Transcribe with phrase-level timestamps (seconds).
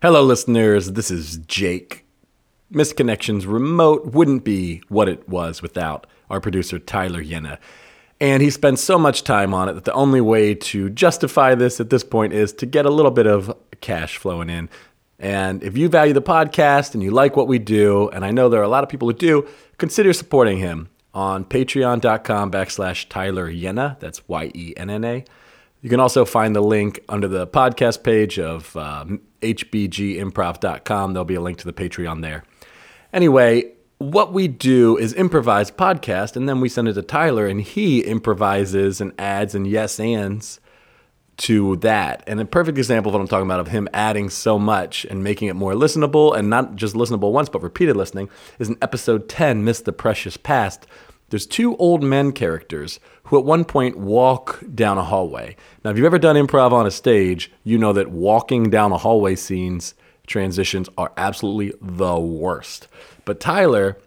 [0.00, 0.92] Hello, listeners.
[0.92, 2.04] This is Jake.
[2.70, 7.58] Missed Connections Remote wouldn't be what it was without our producer, Tyler Yenna.
[8.20, 11.80] And he spent so much time on it that the only way to justify this
[11.80, 14.68] at this point is to get a little bit of cash flowing in.
[15.18, 18.48] And if you value the podcast and you like what we do, and I know
[18.48, 23.52] there are a lot of people who do, consider supporting him on patreon.com backslash Tyler
[23.52, 23.98] Yenna.
[23.98, 25.24] That's Y E N N A.
[25.82, 31.12] You can also find the link under the podcast page of um, hbgimprov.com.
[31.12, 32.44] There'll be a link to the Patreon there.
[33.12, 37.60] Anyway, what we do is improvise podcast, and then we send it to Tyler, and
[37.60, 40.60] he improvises and adds and yes ands
[41.38, 42.22] to that.
[42.26, 45.22] And a perfect example of what I'm talking about of him adding so much and
[45.22, 49.28] making it more listenable and not just listenable once, but repeated listening is in episode
[49.28, 50.86] 10, Miss the Precious Past.
[51.30, 55.56] There's two old men characters who at one point walk down a hallway.
[55.84, 58.98] Now, if you've ever done improv on a stage, you know that walking down a
[58.98, 59.94] hallway scenes
[60.26, 62.88] transitions are absolutely the worst.
[63.24, 63.98] But Tyler,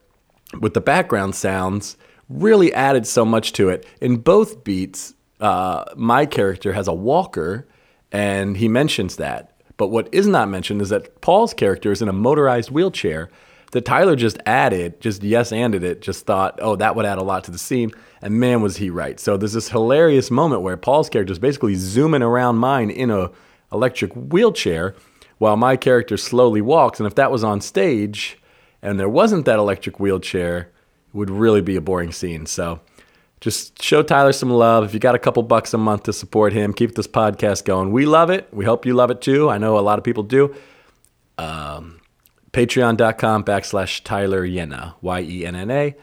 [0.59, 1.97] with the background sounds,
[2.29, 3.85] really added so much to it.
[3.99, 7.67] In both beats, uh, my character has a walker,
[8.11, 9.51] and he mentions that.
[9.77, 13.29] But what is not mentioned is that Paul's character is in a motorized wheelchair
[13.71, 17.23] that Tyler just added, just yes anded it, just thought, oh, that would add a
[17.23, 17.91] lot to the scene.
[18.21, 19.19] And man, was he right.
[19.19, 23.31] So there's this hilarious moment where Paul's character is basically zooming around mine in a
[23.71, 24.95] electric wheelchair
[25.37, 26.99] while my character slowly walks.
[26.99, 28.37] And if that was on stage
[28.81, 32.45] and there wasn't that electric wheelchair, it would really be a boring scene.
[32.45, 32.81] So
[33.39, 34.83] just show Tyler some love.
[34.83, 37.91] If you got a couple bucks a month to support him, keep this podcast going.
[37.91, 38.49] We love it.
[38.51, 39.49] We hope you love it too.
[39.49, 40.53] I know a lot of people do.
[41.37, 42.00] Um,
[42.53, 45.95] patreon.com backslash Tyler Yenna, Y E N N A,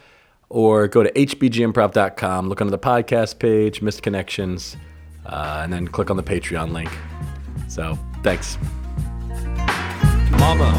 [0.48, 4.76] or go to hbgimprov.com, look under the podcast page, Missed Connections,
[5.26, 6.90] uh, and then click on the Patreon link.
[7.68, 8.56] So, thanks.
[10.30, 10.72] Mama.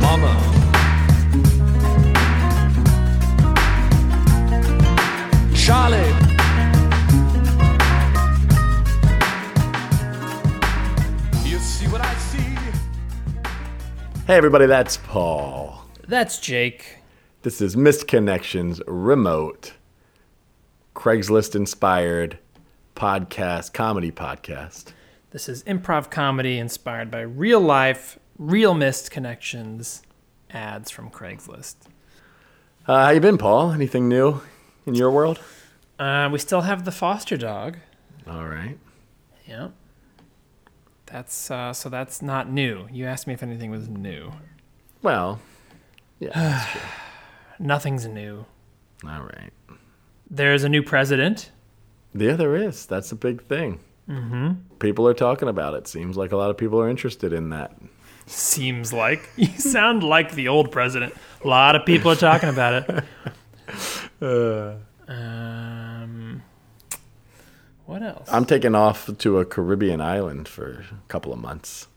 [0.00, 0.54] Mama.
[5.54, 6.17] Charlie.
[11.78, 12.38] See what I see?
[14.26, 15.84] Hey, everybody, that's Paul.
[16.08, 16.98] That's Jake.
[17.42, 19.74] This is Missed Connections Remote,
[20.96, 22.40] Craigslist inspired
[22.96, 24.86] podcast, comedy podcast.
[25.30, 30.02] This is improv comedy inspired by real life, real missed connections,
[30.50, 31.76] ads from Craigslist.
[32.88, 33.70] Uh, how you been, Paul?
[33.70, 34.40] Anything new
[34.84, 35.38] in your world?
[35.96, 37.76] Uh, we still have the foster dog.
[38.26, 38.78] All right.
[39.46, 39.74] Yep.
[41.10, 42.86] That's uh, so that's not new.
[42.92, 44.32] You asked me if anything was new.
[45.02, 45.40] Well,
[46.18, 46.66] yeah.
[47.58, 48.44] Nothing's new.
[49.04, 49.50] All right.
[50.30, 51.50] There's a new president.
[52.14, 52.86] Yeah, there is.
[52.86, 53.80] That's a big thing.
[54.08, 54.52] Mm-hmm.
[54.78, 55.86] People are talking about it.
[55.86, 57.76] Seems like a lot of people are interested in that.
[58.26, 61.14] Seems like you sound like the old president.
[61.44, 63.04] A lot of people are talking about it.
[64.20, 64.80] Um,
[67.88, 68.28] what else?
[68.30, 71.88] I'm taking off to a Caribbean island for a couple of months.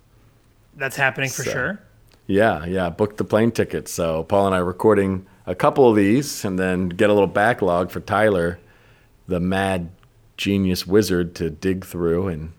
[0.75, 1.79] That's happening for So- sure.
[2.28, 2.90] Yeah, yeah.
[2.90, 3.88] Booked the plane ticket.
[3.90, 7.28] So Paul and I are recording a couple of these, and then get a little
[7.28, 8.57] backlog for Tyler,
[9.28, 9.90] the mad
[10.38, 12.53] genius wizard, to dig through and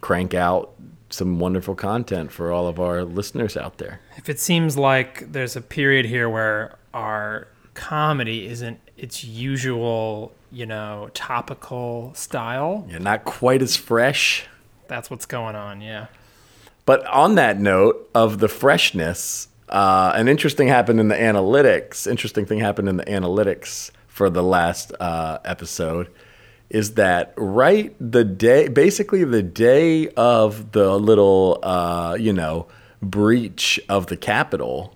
[0.00, 0.72] crank out
[1.10, 4.00] some wonderful content for all of our listeners out there.
[4.16, 7.46] If it seems like there's a period here where our
[7.78, 14.44] comedy isn't its usual, you know, topical style, Yeah, not quite as fresh.
[14.88, 15.80] that's what's going on.
[15.80, 16.06] Yeah.
[16.84, 22.06] But on that note of the freshness, uh, an interesting happened in the analytics.
[22.06, 26.08] Interesting thing happened in the analytics for the last uh, episode
[26.70, 32.66] is that right the day, basically the day of the little, uh, you know,
[33.00, 34.94] breach of the Capitol,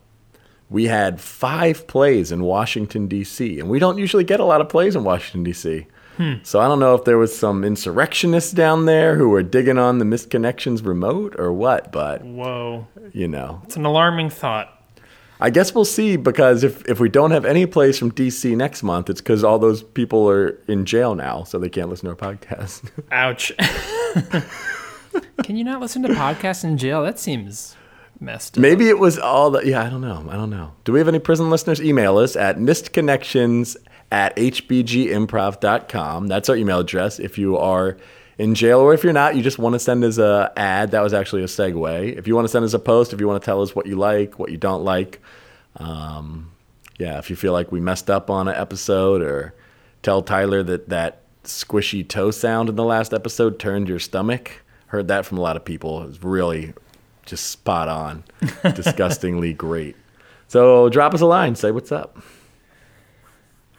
[0.73, 3.61] we had five plays in Washington D.C.
[3.61, 5.87] and we don't usually get a lot of plays in Washington D.C.
[6.17, 6.35] Hmm.
[6.43, 9.99] So I don't know if there was some insurrectionists down there who were digging on
[9.99, 12.87] the Missed Connections Remote or what, but Whoa.
[13.13, 14.79] you know, It's an alarming thought.
[15.41, 18.85] I guess we'll see because if if we don't have any plays from DC next
[18.85, 22.11] month, it's because all those people are in jail now, so they can't listen to
[22.11, 22.89] our podcast.
[23.11, 23.53] Ouch.
[25.43, 27.03] Can you not listen to podcasts in jail?
[27.03, 27.77] That seems
[28.23, 28.63] messed up.
[28.63, 29.83] Maybe it was all the yeah.
[29.83, 30.27] I don't know.
[30.31, 30.73] I don't know.
[30.85, 31.81] Do we have any prison listeners?
[31.81, 33.77] Email us at missedconnections
[34.11, 36.27] at hbgimprov.com.
[36.29, 37.19] That's our email address.
[37.19, 37.97] If you are
[38.39, 40.93] in jail or if you're not, you just want to send us a ad.
[40.93, 42.17] That was actually a segue.
[42.17, 43.87] If you want to send us a post, if you want to tell us what
[43.87, 45.21] you like, what you don't like,
[45.77, 46.51] um,
[46.99, 47.19] yeah.
[47.19, 49.55] If you feel like we messed up on an episode or
[50.03, 54.63] tell Tyler that that squishy toe sound in the last episode turned your stomach.
[54.87, 56.03] Heard that from a lot of people.
[56.03, 56.75] It was really
[57.27, 58.25] just spot on,
[58.75, 59.97] disgustingly great.
[60.49, 62.19] So drop us a line, say what's up.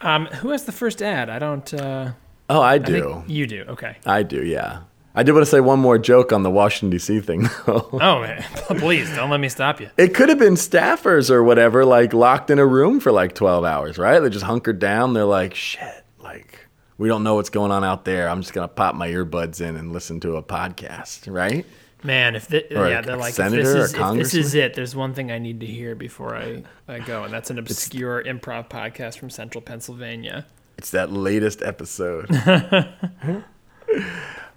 [0.02, 1.30] Um, who has the first ad?
[1.30, 1.74] I don't.
[1.74, 2.12] Uh,
[2.50, 3.02] Oh, I I do.
[3.02, 3.64] think you do.
[3.70, 3.96] Okay.
[4.06, 4.82] I do, yeah.
[5.16, 7.22] I did want to say one more joke on the Washington D.C.
[7.22, 7.88] thing, though.
[7.94, 8.44] Oh, man.
[8.80, 9.90] please don't let me stop you.
[9.96, 13.64] It could have been staffers or whatever, like locked in a room for like 12
[13.64, 14.20] hours, right?
[14.20, 15.14] They just hunkered down.
[15.14, 16.68] They're like, shit, like,
[16.98, 18.28] we don't know what's going on out there.
[18.28, 21.66] I'm just going to pop my earbuds in and listen to a podcast, right?
[22.04, 24.56] Man, if the, Or yeah, they're like, if senator this, or is, if this is
[24.56, 27.58] it, there's one thing I need to hear before I, I go, and that's an
[27.58, 30.46] obscure improv podcast from Central Pennsylvania.
[30.78, 32.30] It's that latest episode.
[32.46, 33.44] uh,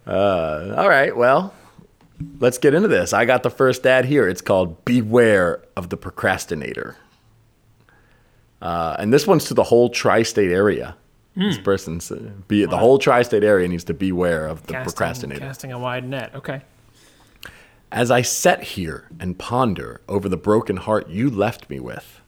[0.06, 1.54] all right, well,
[2.40, 3.12] let's get into this.
[3.12, 4.28] I got the first ad here.
[4.28, 6.96] It's called Beware of the Procrastinator.
[8.60, 10.96] Uh, and this one's to the whole tri state area.
[11.36, 14.84] This person's uh, be the whole tri state area needs to beware of the Casting,
[14.84, 15.40] procrastinator.
[15.40, 16.34] casting a wide net.
[16.34, 16.62] Okay.
[17.96, 22.20] As I sit here and ponder over the broken heart you left me with,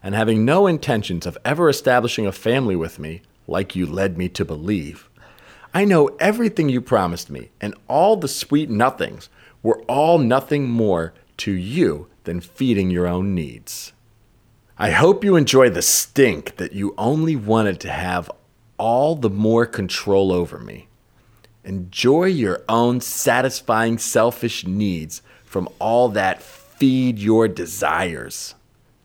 [0.00, 4.28] and having no intentions of ever establishing a family with me, like you led me
[4.28, 5.10] to believe,
[5.74, 9.28] I know everything you promised me, and all the sweet nothings
[9.60, 13.92] were all nothing more to you than feeding your own needs.
[14.78, 18.30] I hope you enjoy the stink that you only wanted to have
[18.76, 20.87] all the more control over me.
[21.68, 28.54] Enjoy your own satisfying selfish needs from all that feed your desires.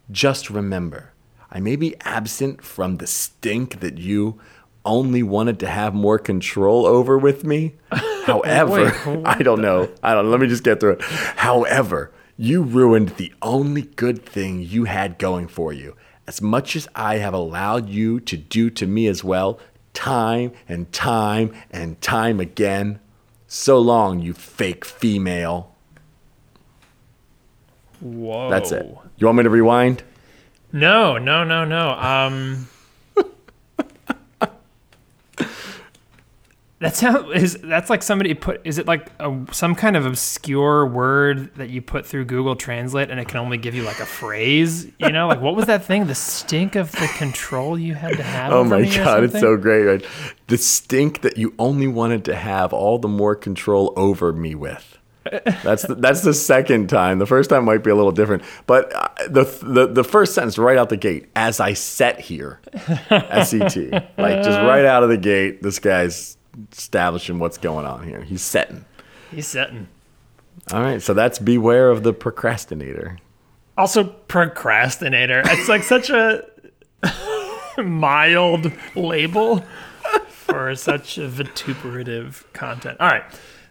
[0.10, 1.12] Just remember,
[1.51, 4.39] I may be absent from the stink that you
[4.86, 7.74] only wanted to have more control over with me.
[7.92, 9.92] However, Wait, I don't know.
[10.01, 10.31] I don't.
[10.31, 11.01] Let me just get through it.
[11.01, 15.98] However, you ruined the only good thing you had going for you.
[16.27, 19.60] As much as I have allowed you to do to me as well,
[19.93, 22.99] time and time and time again.
[23.47, 25.75] So long, you fake female.
[27.99, 28.49] Whoa.
[28.49, 28.85] That's it.
[29.17, 30.03] You want me to rewind?
[30.71, 31.91] No, no, no, no.
[31.91, 32.67] Um,
[36.83, 38.59] that sound is that's like somebody put.
[38.65, 43.09] Is it like a, some kind of obscure word that you put through Google Translate
[43.09, 44.85] and it can only give you like a phrase?
[45.00, 46.07] You know, like what was that thing?
[46.07, 48.51] The stink of the control you had to have.
[48.51, 49.83] Oh my god, it's so great.
[49.83, 50.06] Right?
[50.47, 55.00] The stink that you only wanted to have all the more control over me with.
[55.63, 57.18] That's the, that's the second time.
[57.18, 60.57] The first time might be a little different, but uh, the the the first sentence
[60.57, 62.59] right out the gate, as I set here,
[63.09, 66.38] S E T, like just right out of the gate, this guy's
[66.71, 68.21] establishing what's going on here.
[68.21, 68.85] He's setting.
[69.31, 69.88] He's setting.
[70.71, 73.17] All right, so that's beware of the procrastinator.
[73.77, 75.41] Also, procrastinator.
[75.45, 76.45] It's like such a
[77.83, 79.63] mild label
[80.29, 83.00] for such a vituperative content.
[83.00, 83.23] All right.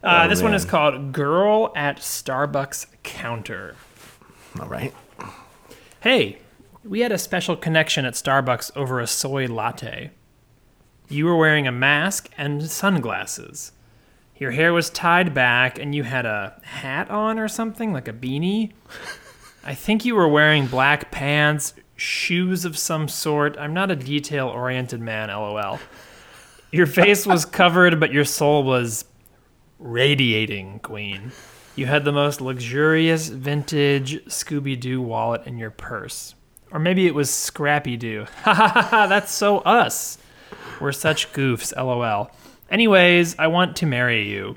[0.02, 3.76] Uh, Oh, this one is called Girl at Starbucks Counter.
[4.60, 4.92] All right.
[6.00, 6.38] Hey,
[6.82, 10.10] we had a special connection at Starbucks over a soy latte.
[11.12, 13.72] You were wearing a mask and sunglasses.
[14.38, 18.14] Your hair was tied back and you had a hat on or something, like a
[18.14, 18.72] beanie.
[19.64, 23.58] I think you were wearing black pants, shoes of some sort.
[23.58, 25.78] I'm not a detail oriented man, lol.
[26.70, 29.04] Your face was covered, but your soul was
[29.78, 31.30] radiating, Queen.
[31.76, 36.34] You had the most luxurious vintage Scooby Doo wallet in your purse.
[36.70, 38.24] Or maybe it was Scrappy Doo.
[38.44, 40.16] Ha ha ha ha, that's so us.
[40.82, 42.30] We're such goofs, lol.
[42.68, 44.56] Anyways, I want to marry you.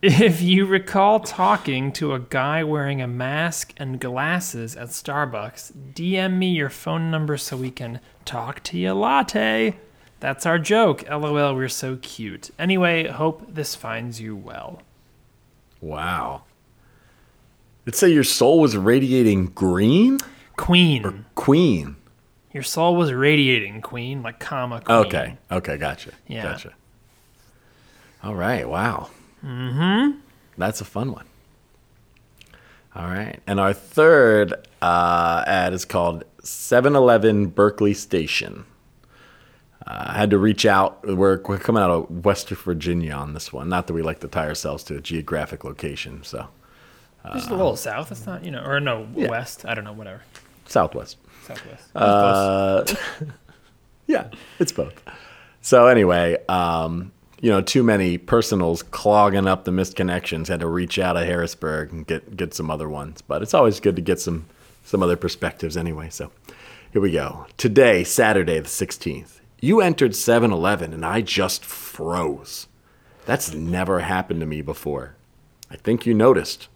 [0.00, 6.38] If you recall talking to a guy wearing a mask and glasses at Starbucks, DM
[6.38, 9.76] me your phone number so we can talk to you latte.
[10.20, 11.02] That's our joke.
[11.10, 12.50] LOL, we're so cute.
[12.60, 14.82] Anyway, hope this finds you well.
[15.80, 16.44] Wow.
[17.86, 20.18] Let's say your soul was radiating green?
[20.56, 21.04] Queen.
[21.04, 21.96] Or Queen.
[22.52, 24.98] Your soul was radiating, Queen, like comma queen.
[24.98, 25.36] Okay.
[25.52, 25.76] Okay.
[25.76, 26.12] Gotcha.
[26.26, 26.42] Yeah.
[26.44, 26.72] Gotcha.
[28.22, 28.68] All right.
[28.68, 29.10] Wow.
[29.44, 30.18] Mm-hmm.
[30.56, 31.26] That's a fun one.
[32.96, 33.38] All right.
[33.46, 38.64] And our third uh, ad is called 7 Eleven Berkeley Station.
[39.86, 41.06] Uh, I had to reach out.
[41.06, 43.68] We're, we're coming out of West Virginia on this one.
[43.68, 46.24] Not that we like to tie ourselves to a geographic location.
[46.24, 46.48] So,
[47.34, 48.10] Just a little south.
[48.10, 49.28] It's not, you know, or no, Yeah.
[49.28, 49.64] west.
[49.64, 50.22] I don't know, whatever.
[50.66, 51.18] Southwest.
[51.48, 51.96] Southwest.
[51.96, 52.84] Uh,
[54.06, 54.28] yeah,
[54.58, 55.02] it's both.
[55.60, 60.48] So anyway, um, you know, too many personals clogging up the missed connections.
[60.48, 63.22] Had to reach out of Harrisburg and get get some other ones.
[63.22, 64.46] But it's always good to get some
[64.84, 66.08] some other perspectives anyway.
[66.10, 66.30] So
[66.92, 67.46] here we go.
[67.56, 72.66] Today, Saturday the sixteenth, You entered 7 Eleven and I just froze.
[73.26, 75.14] That's never happened to me before.
[75.70, 76.68] I think you noticed.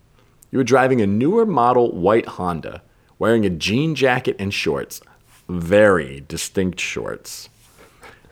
[0.50, 2.82] You were driving a newer model white Honda,
[3.22, 5.00] wearing a jean jacket and shorts.
[5.48, 7.48] Very distinct shorts.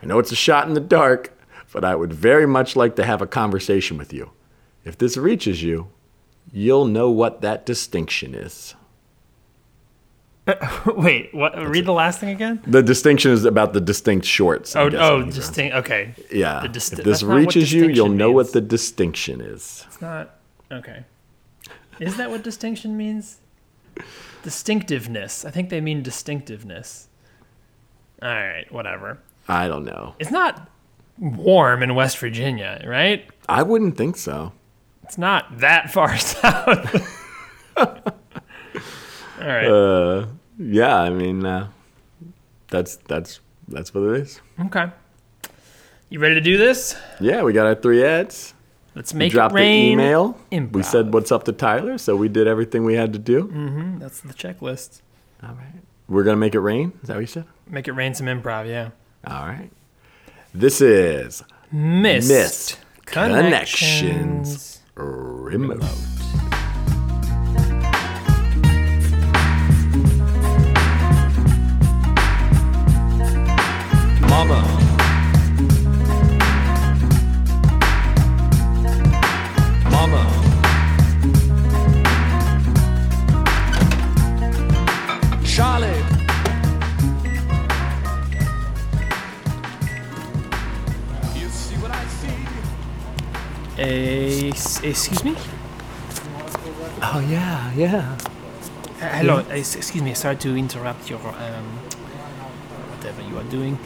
[0.03, 1.33] I know it's a shot in the dark,
[1.73, 4.33] but I would very much like to have a conversation with you.
[4.85, 5.93] If this reaches you,
[6.51, 8.75] you'll know what that distinction is.
[10.87, 11.57] Wait, what?
[11.57, 12.61] Read the last thing again.
[12.67, 14.75] The distinction is about the distinct shorts.
[14.75, 15.77] Oh, oh, I'm Oh, oh, distinct.
[15.77, 16.15] Okay.
[16.33, 16.63] Yeah.
[16.63, 19.85] The dist- if this reaches you, you'll distinction know what the distinction is.
[19.87, 20.35] It's not.
[20.73, 21.05] Okay.
[22.01, 23.39] Is that what distinction means?
[24.43, 25.45] Distinctiveness.
[25.45, 27.09] I think they mean distinctiveness.
[28.23, 29.19] All right, whatever.
[29.49, 30.15] I don't know.
[30.19, 30.69] It's not
[31.19, 33.29] warm in West Virginia, right?
[33.49, 34.53] I wouldn't think so.
[35.05, 37.17] It's not that far south.
[37.77, 39.67] All right.
[39.67, 40.27] Uh,
[40.59, 41.69] yeah, I mean, uh,
[42.69, 44.41] that's that's that's what it is.
[44.67, 44.87] okay.
[46.11, 46.97] You ready to do this?
[47.21, 48.53] Yeah, we got our three ads.
[48.95, 49.99] Let's We make dropped it rain.
[49.99, 50.39] the email.
[50.73, 53.45] We said what's up to Tyler, so we did everything we had to do.
[53.45, 55.01] Mm-hmm, that's the checklist.
[55.43, 55.81] All right.
[56.09, 56.93] We're gonna make it rain.
[57.03, 57.45] Is that what you said?
[57.69, 58.91] Make it rain some improv, yeah.
[59.27, 59.71] All right.
[60.53, 62.29] This is Missed.
[62.29, 64.81] Missed Connections.
[64.95, 65.41] Connections.
[65.51, 65.79] remote.
[74.29, 74.57] Mama.
[74.57, 74.80] Mama.
[94.83, 95.35] Excuse me?
[97.03, 98.17] Oh yeah, yeah.
[99.01, 100.15] Uh, hello, uh, excuse me.
[100.15, 101.67] Sorry to interrupt your um,
[102.93, 103.79] whatever you are doing.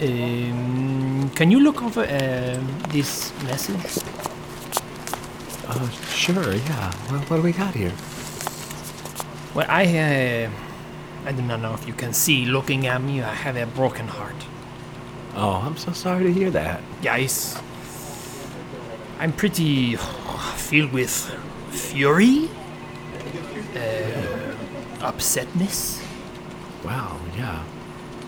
[0.00, 4.02] Um, can you look over um, this message?
[5.68, 6.92] Oh sure, yeah.
[7.10, 7.92] Well, what do we got here?
[9.54, 10.50] Well, I uh,
[11.26, 12.44] I do not know if you can see.
[12.44, 14.36] Looking at me, I have a broken heart.
[15.34, 16.80] Oh, I'm so sorry to hear that.
[17.02, 17.58] Guys,
[19.18, 19.96] I'm pretty
[20.56, 21.10] filled with
[21.70, 22.48] fury,
[23.74, 24.54] uh,
[25.00, 26.02] upsetness.
[26.84, 27.62] Wow, yeah.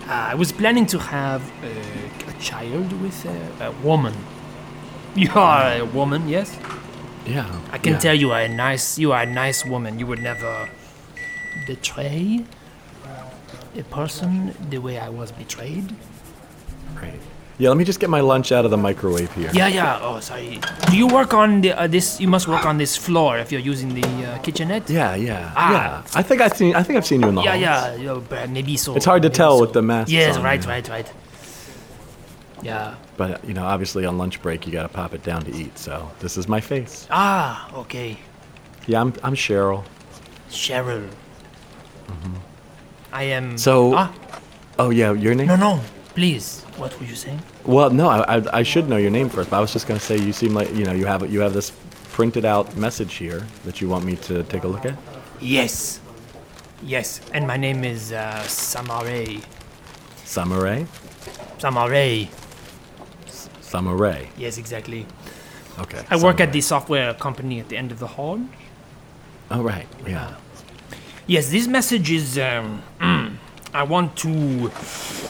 [0.07, 4.13] Uh, I was planning to have uh, a child with a, a woman.
[5.15, 6.55] You are a woman, yes?
[7.25, 7.49] Yeah.
[7.71, 7.99] I can yeah.
[7.99, 8.99] tell you are a nice.
[8.99, 9.97] You are a nice woman.
[9.97, 10.69] You would never
[11.65, 12.45] betray
[13.75, 15.95] a person the way I was betrayed.
[16.95, 17.19] Right.
[17.59, 19.51] Yeah, let me just get my lunch out of the microwave here.
[19.53, 19.99] Yeah, yeah.
[20.01, 20.61] Oh, sorry.
[20.89, 22.19] Do you work on the uh, this?
[22.21, 24.89] You must work on this floor if you're using the uh, kitchenette.
[24.89, 25.71] Yeah, yeah, Ah.
[25.73, 26.19] yeah.
[26.19, 26.73] I think I've seen.
[26.73, 27.99] I think I've seen you in the Yeah, halls.
[27.99, 28.05] yeah.
[28.05, 28.95] yo, but maybe so.
[28.95, 29.61] It's hard to maybe tell so.
[29.61, 30.09] with the mask.
[30.09, 30.69] Yes, on, right, yeah.
[30.71, 31.11] right, right.
[32.63, 32.95] Yeah.
[33.17, 35.77] But you know, obviously on lunch break you got to pop it down to eat.
[35.77, 37.07] So this is my face.
[37.11, 38.17] Ah, okay.
[38.87, 39.13] Yeah, I'm.
[39.21, 39.83] I'm Cheryl.
[40.49, 41.09] Cheryl.
[43.11, 43.47] I am.
[43.49, 43.57] Mm-hmm.
[43.57, 44.13] So- Ah,
[44.77, 45.47] Oh yeah, your name?
[45.47, 45.81] no, no.
[46.15, 46.63] Please.
[46.79, 47.41] What were you saying?
[47.65, 49.49] Well, no, I, I, I should know your name first.
[49.49, 51.53] But I was just gonna say you seem like you know you have you have
[51.53, 51.73] this
[52.13, 54.97] printed out message here that you want me to take a look at.
[55.41, 55.99] Yes.
[56.81, 57.19] Yes.
[57.33, 59.43] And my name is uh, Samare.
[60.23, 60.85] Samurai.
[61.57, 62.29] Samare.
[63.61, 64.25] Samurai.
[64.37, 65.05] Yes, exactly.
[65.79, 66.03] Okay.
[66.09, 68.39] I work at the software company at the end of the hall.
[69.51, 69.87] Oh right.
[70.07, 70.35] Yeah.
[71.27, 72.39] Yes, this message is.
[72.39, 72.83] Um,
[73.73, 74.71] I want to.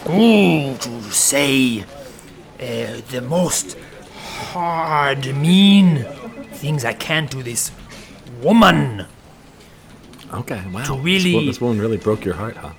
[0.08, 3.76] Ooh, to say uh, the most
[4.52, 6.04] hard, mean
[6.54, 7.70] things I can to this
[8.42, 9.06] woman.
[10.32, 10.62] Okay.
[10.72, 10.84] Wow.
[10.84, 12.70] To This really- wo- this woman really broke your heart, huh?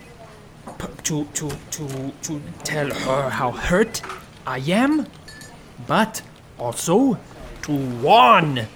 [0.80, 4.02] P- to, to, to, to tell her how hurt
[4.48, 5.06] I am,
[5.88, 6.22] but
[6.58, 7.18] also
[7.64, 8.68] to warn.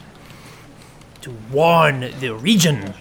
[1.21, 2.93] To warn the region.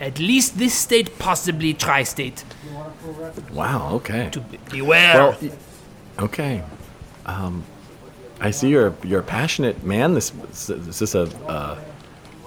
[0.00, 2.44] At least this state, possibly tri state.
[3.52, 3.90] Wow.
[3.94, 4.28] Okay.
[4.30, 5.14] To be- beware.
[5.14, 5.38] Well,
[6.20, 6.62] okay.
[7.26, 7.64] Um,
[8.40, 10.14] I see you're you're a passionate man.
[10.14, 10.32] This
[10.70, 11.78] is this a uh,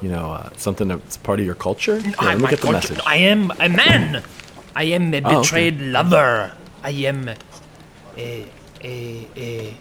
[0.02, 2.00] you know uh, something that's part of your culture?
[2.22, 3.00] Let me my get the culture- message.
[3.06, 4.24] I am a man.
[4.76, 5.36] I am a Oh, okay.
[5.42, 6.54] betrayed lover.
[6.84, 7.30] I am
[8.18, 8.46] a,
[8.84, 9.74] a, a,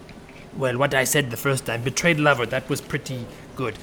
[0.57, 2.45] well, what I said the first time, betrayed lover.
[2.45, 3.25] That was pretty
[3.57, 3.79] good.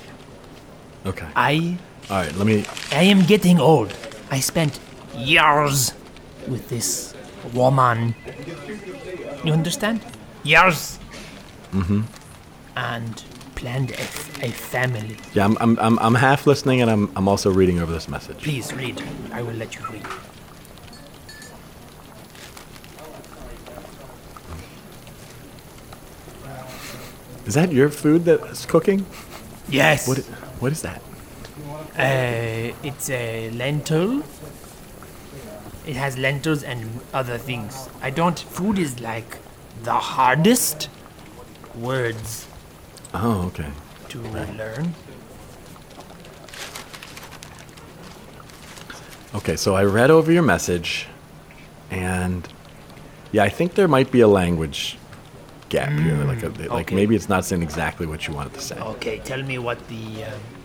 [1.05, 1.25] Okay.
[1.35, 1.77] I,
[2.09, 2.65] all right, let me.
[2.91, 3.93] I am getting old.
[4.31, 4.79] I spent
[5.15, 5.93] years
[6.47, 7.13] with this
[7.53, 8.15] woman.
[9.43, 10.01] You understand?
[10.43, 10.99] Years.
[11.73, 12.03] Mm-hmm.
[12.77, 13.23] And
[13.55, 14.03] planned a,
[14.45, 15.17] a family.
[15.33, 18.37] Yeah, I'm, I'm, I'm, I'm half listening and I'm, I'm also reading over this message.
[18.37, 19.03] Please read.
[19.33, 20.05] I will let you read.
[27.45, 29.05] Is that your food that's cooking?
[29.67, 30.07] Yes.
[30.07, 30.19] What,
[30.59, 31.01] what is that?
[31.97, 34.21] Uh, it's a lentil.
[35.87, 37.89] It has lentils and other things.
[38.01, 38.37] I don't.
[38.37, 39.37] Food is like
[39.83, 40.89] the hardest
[41.75, 42.47] words
[43.13, 43.71] Oh, okay.
[44.09, 44.93] to learn.
[49.35, 51.07] Okay, so I read over your message,
[51.89, 52.47] and
[53.31, 54.97] yeah, I think there might be a language
[55.69, 56.23] gap here.
[56.23, 56.95] Like, a, like okay.
[56.95, 58.79] maybe it's not saying exactly what you wanted to say.
[58.79, 60.25] Okay, tell me what the.
[60.25, 60.56] Um...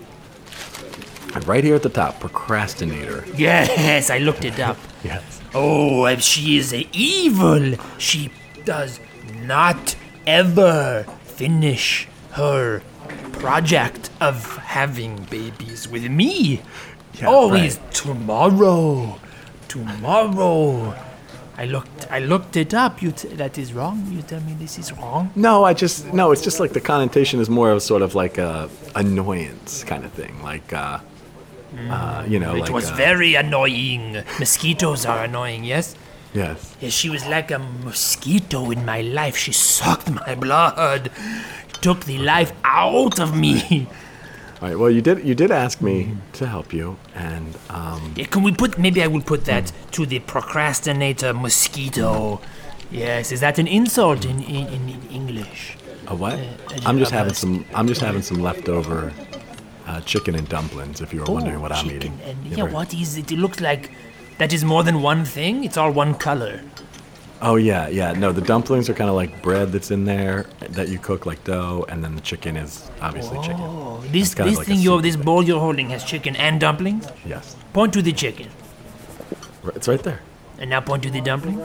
[1.34, 3.24] And right here at the top, procrastinator.
[3.36, 4.76] Yes, I looked it up.
[5.04, 5.40] Yes.
[5.52, 7.74] Oh, and she is evil.
[7.98, 8.30] She
[8.64, 9.00] does
[9.40, 9.96] not
[10.28, 12.82] ever finish her
[13.32, 16.62] project of having babies with me.
[17.14, 17.92] Yeah, Always right.
[17.92, 19.18] tomorrow,
[19.66, 20.94] tomorrow.
[21.58, 22.06] I looked.
[22.10, 23.02] I looked it up.
[23.02, 24.06] You t- that is wrong.
[24.10, 25.30] You tell me this is wrong.
[25.34, 26.30] No, I just no.
[26.32, 30.12] It's just like the connotation is more of sort of like a annoyance kind of
[30.12, 30.42] thing.
[30.42, 31.00] Like, uh,
[31.90, 34.22] uh, you know, It like was uh, very annoying.
[34.38, 35.64] Mosquitoes are annoying.
[35.64, 35.94] Yes.
[36.34, 36.76] yes.
[36.80, 39.36] Yeah, she was like a mosquito in my life.
[39.36, 41.10] She sucked my blood,
[41.80, 43.86] took the life out of me.
[44.62, 44.78] All right.
[44.78, 48.52] Well, you did you did ask me to help you, and um, Yeah, can we
[48.52, 48.78] put?
[48.78, 52.40] Maybe I will put that to the procrastinator mosquito.
[52.90, 55.76] Yes, is that an insult in in, in, in English?
[56.06, 56.34] a what?
[56.34, 56.44] uh,
[56.86, 57.64] I'm just uh, having some.
[57.74, 59.12] I'm just having some leftover
[59.86, 61.00] uh, chicken and dumplings.
[61.00, 62.18] If you were wondering what I'm eating.
[62.24, 63.30] And, Yeah, what is it?
[63.32, 63.90] It looks like
[64.38, 65.64] that is more than one thing.
[65.64, 66.60] It's all one color.
[67.44, 68.12] Oh yeah, yeah.
[68.12, 71.42] No, the dumplings are kind of like bread that's in there that you cook like
[71.42, 73.60] dough, and then the chicken is obviously chicken.
[73.60, 76.60] Oh, this kind of this like thing you're this bowl you're holding has chicken and
[76.60, 77.08] dumplings.
[77.26, 78.48] Yes, Point to the chicken,
[79.74, 80.20] it's right there.
[80.58, 81.58] and now point to the dumpling.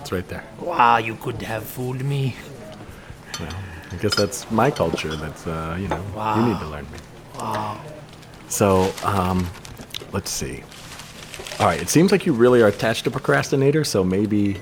[0.00, 0.44] It's right there.
[0.60, 2.34] Wow, you could have fooled me.
[3.38, 3.54] Well,
[3.90, 5.14] I guess that's my culture.
[5.14, 6.02] That's uh, you know,
[6.36, 6.98] you need to learn me.
[7.36, 7.80] Wow.
[8.48, 9.48] So, um,
[10.12, 10.62] let's see.
[11.58, 13.84] All right, it seems like you really are attached to procrastinator.
[13.84, 14.58] So maybe,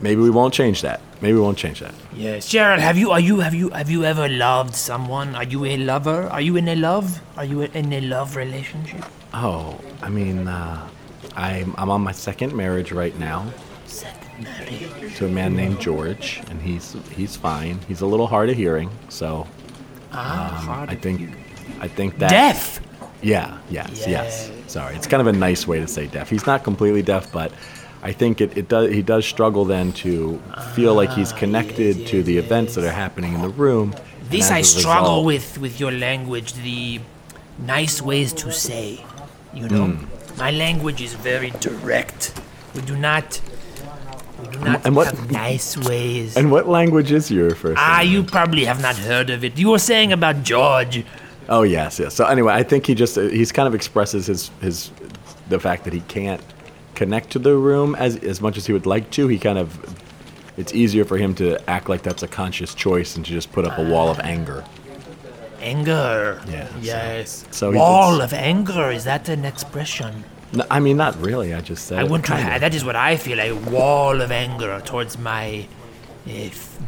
[0.00, 1.00] maybe we won't change that.
[1.20, 1.94] Maybe we won't change that.
[2.14, 2.80] Yes, Gerald.
[2.80, 5.34] Have you are you have you have you ever loved someone?
[5.34, 6.24] Are you a lover?
[6.28, 7.20] Are you in a love?
[7.36, 9.04] Are you in a love relationship?
[9.32, 10.88] Oh, I mean, uh,
[11.36, 13.46] I'm I'm on my second marriage right now
[13.86, 15.16] Second marriage.
[15.16, 17.78] to a man named George, and he's he's fine.
[17.88, 19.46] He's a little hard of hearing, so
[20.12, 20.90] Ah, hard.
[20.90, 21.30] I think
[21.80, 22.80] I think that Deaf.
[23.22, 24.06] Yeah, yes, yes.
[24.08, 24.50] Yes.
[24.72, 26.28] Sorry, it's kind of a nice way to say deaf.
[26.28, 27.50] He's not completely deaf, but
[28.02, 28.92] I think it, it does.
[28.92, 30.40] He does struggle then to
[30.74, 33.94] feel like he's connected to the events that are happening in the room.
[34.30, 36.52] This I struggle result- with with your language.
[36.54, 37.00] The
[37.58, 39.04] nice ways to say.
[39.54, 40.38] You know, Hmm.
[40.38, 42.32] my language is very direct.
[42.74, 43.40] We do not.
[44.60, 46.36] Not and what- have nice ways.
[46.36, 47.80] And what language is your first?
[47.80, 48.12] Ah, language?
[48.12, 49.58] you probably have not heard of it.
[49.58, 51.04] You were saying about George.
[51.48, 52.14] Oh yes, yes.
[52.14, 54.90] So anyway, I think he just he's kind of expresses his his
[55.48, 56.40] the fact that he can't
[56.94, 59.28] connect to the room as as much as he would like to.
[59.28, 59.78] He kind of
[60.56, 63.64] it's easier for him to act like that's a conscious choice and to just put
[63.64, 64.64] up a wall of anger.
[65.60, 66.40] Anger.
[66.50, 67.44] Yeah, Yes.
[67.50, 68.90] so he- Wall of anger.
[68.90, 70.24] Is that an expression?
[70.52, 71.52] No, I mean, not really.
[71.54, 72.32] I just said I it want to.
[72.32, 72.60] kind Ha- of.
[72.60, 73.40] that is what I feel.
[73.40, 75.66] A wall of anger towards my
[76.26, 76.30] uh,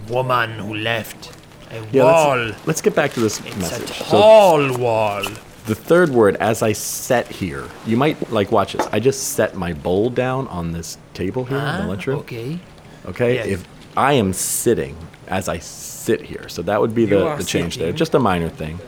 [0.08, 1.32] woman who left.
[1.70, 2.36] A Yeah, wall.
[2.38, 3.90] let's, let's get back to this It's message.
[3.90, 5.22] a So tall wall.
[5.66, 8.86] the third word, as I set here, you might like watch this.
[8.92, 12.18] I just set my bowl down on this table here in Ah, the lunchroom.
[12.20, 12.58] okay.
[13.06, 13.46] Okay, Yes.
[13.48, 17.44] if I am sitting as I sit here, so that would be You the, the
[17.44, 17.92] change there.
[17.92, 18.78] Just a minor thing.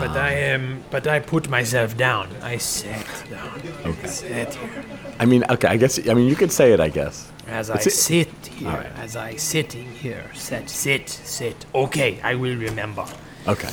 [0.00, 0.82] But I am.
[0.90, 2.28] But I put myself down.
[2.42, 3.60] I sat down.
[3.84, 4.06] Okay.
[4.08, 4.84] Sit here.
[5.20, 5.98] I mean, okay, I guess.
[6.08, 6.80] I mean, you could say it.
[6.80, 7.30] I guess.
[7.48, 8.28] As I It's a- sit
[8.58, 8.68] here.
[8.68, 8.86] Right.
[8.98, 10.24] As I sitting here.
[10.34, 10.68] Sit.
[10.70, 11.08] Sit.
[11.08, 11.66] Sit.
[11.74, 12.20] Okay.
[12.22, 13.04] I will remember.
[13.48, 13.68] Okay.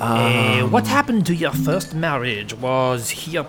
[0.00, 2.54] Uh, Um, what happened to your first marriage?
[2.54, 3.42] Was he a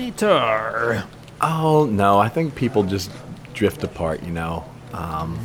[0.00, 1.04] procrastinator?
[1.40, 3.10] Oh no, I think people just
[3.52, 4.22] drift apart.
[4.22, 5.38] You know, um,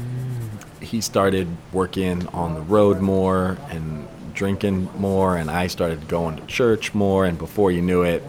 [0.80, 4.08] he started working on the road more and
[4.46, 7.22] drinking more, and I started going to church more.
[7.28, 8.24] And before you knew it,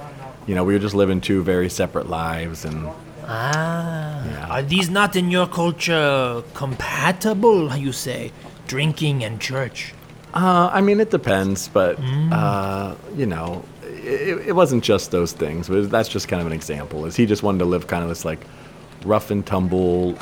[0.47, 2.67] you know, we were just living two very separate lives.
[2.67, 2.79] And
[3.27, 4.23] Ah.
[4.27, 4.47] Yeah.
[4.55, 8.31] Are these not in your culture compatible, you say?
[8.67, 9.95] Drinking and church.
[10.35, 12.33] uh, I mean, it depends, but Mm.
[12.33, 13.49] uh, you know,
[13.85, 15.69] it, it wasn't just those things.
[15.69, 16.99] But that's just kind of an example.
[17.09, 18.43] Is he just wanted to live kind of this like
[19.13, 20.15] rough and tumble,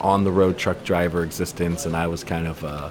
[0.00, 2.88] on the road truck driver existence, and I was kind of, uh,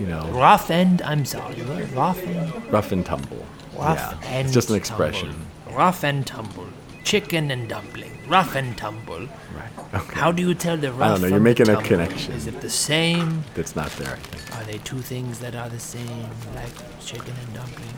[0.00, 1.60] you know, Rough and, I'm sorry,
[1.94, 3.44] rough and, rough and tumble.
[3.76, 5.28] rough yeah, and it's just an expression.
[5.28, 5.78] tumble.
[5.78, 6.66] Rough and tumble.
[7.04, 9.20] chicken and dumpling, rough and tumble.
[9.54, 9.94] Right.
[9.94, 10.14] Okay.
[10.20, 12.32] How do you tell the rough I don't know, you're making a connection.
[12.34, 13.44] Is it the same?
[13.54, 14.18] That's not there.
[14.54, 16.72] Are they two things that are the same, like
[17.04, 17.88] chicken and dumpling?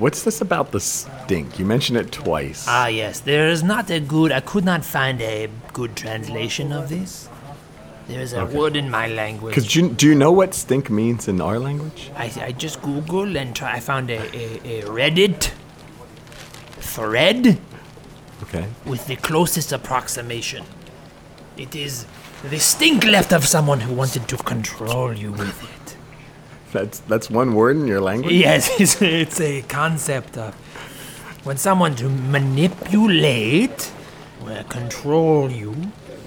[0.00, 1.58] What's this about the stink?
[1.58, 2.64] You mentioned it twice.
[2.68, 3.20] Ah, yes.
[3.20, 4.32] There is not a good.
[4.32, 7.28] I could not find a good translation of this.
[8.08, 9.54] There is a word in my language.
[9.54, 12.10] Because do you, do you know what stink means in our language?
[12.16, 15.52] I, I just Googled and try, I found a, a, a Reddit
[16.80, 17.58] thread
[18.42, 18.66] Okay.
[18.84, 20.64] with the closest approximation.
[21.56, 22.06] It is
[22.42, 25.96] the stink left of someone who wanted to control you with it.
[26.72, 28.32] That's that's one word in your language.
[28.34, 30.54] Yes, it's, it's a concept of
[31.44, 33.92] when someone to manipulate
[34.44, 35.74] or control you,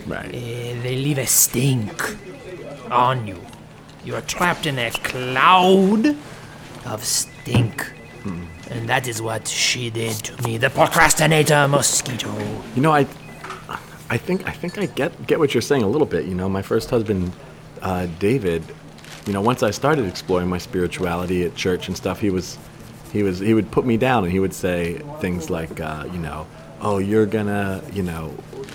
[0.06, 0.34] Right.
[0.34, 2.18] eh, they leave a stink
[2.92, 3.40] on you.
[4.04, 6.16] You are trapped in a cloud
[6.86, 7.92] of stink.
[8.72, 12.34] And that is what she did to me, the procrastinator mosquito.
[12.76, 13.06] You know, I,
[14.10, 16.26] I think I think I get get what you're saying a little bit.
[16.26, 17.32] You know, my first husband,
[17.84, 18.64] uh, David.
[19.28, 22.58] You know, once I started exploring my spirituality at church and stuff, he was,
[23.14, 26.20] he was he would put me down and he would say things like, uh, you
[26.20, 26.48] know,
[26.82, 28.34] oh, you're gonna, you know,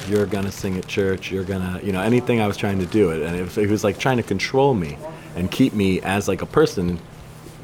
[0.09, 1.31] you're gonna sing at church.
[1.31, 3.67] You're gonna, you know, anything I was trying to do it, and it was, he
[3.67, 4.99] was like trying to control me
[5.37, 6.99] and keep me as like a person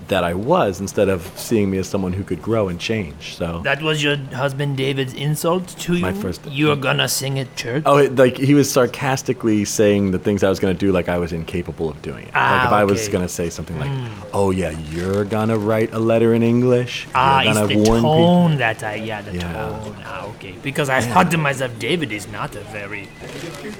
[0.09, 3.37] that I was instead of seeing me as someone who could grow and change.
[3.37, 3.61] So.
[3.65, 6.03] That was your husband David's insult to you?
[6.03, 7.83] My first- You're gonna sing at church?
[7.87, 11.19] Oh, it, like he was sarcastically saying the things I was to do, like I
[11.19, 12.31] was incapable of doing it.
[12.35, 13.09] Ah, like if I was.
[13.09, 13.91] To say something like,
[14.35, 17.07] "Oh yeah, you're gonna write a letter in English.
[17.15, 19.53] Ah, you're it's gonna the warn tone that I, yeah, the Yeah.
[19.53, 19.97] tone.
[20.05, 20.55] Ah, okay.
[20.63, 23.09] Because I thought to myself, David is not a very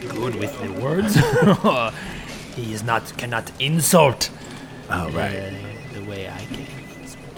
[0.09, 1.15] good with the words.
[2.57, 4.47] he is not, cannot insult people."
[4.89, 5.33] Oh uh, right.
[5.33, 5.76] the
[6.17, 6.67] way I can.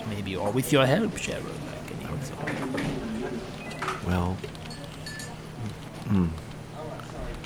[0.08, 4.06] Maybe, or with your help, Cheryl, I can insult.
[4.06, 4.36] Well,
[6.08, 6.28] hmm.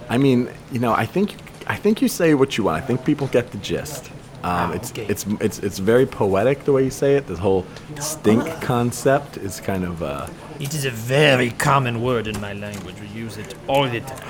[0.08, 1.34] I mean, you know, I think
[1.66, 2.82] I think you say what you want.
[2.82, 4.10] I think people get the gist.
[4.10, 4.12] Um,
[4.44, 5.06] Ah, it's, okay.
[5.08, 7.26] it's it's it's very poetic the way you say it.
[7.26, 7.64] This whole
[8.00, 10.26] stink concept is kind of uh,
[10.60, 12.96] It is a very common word in my language.
[13.00, 14.28] We use it all the time.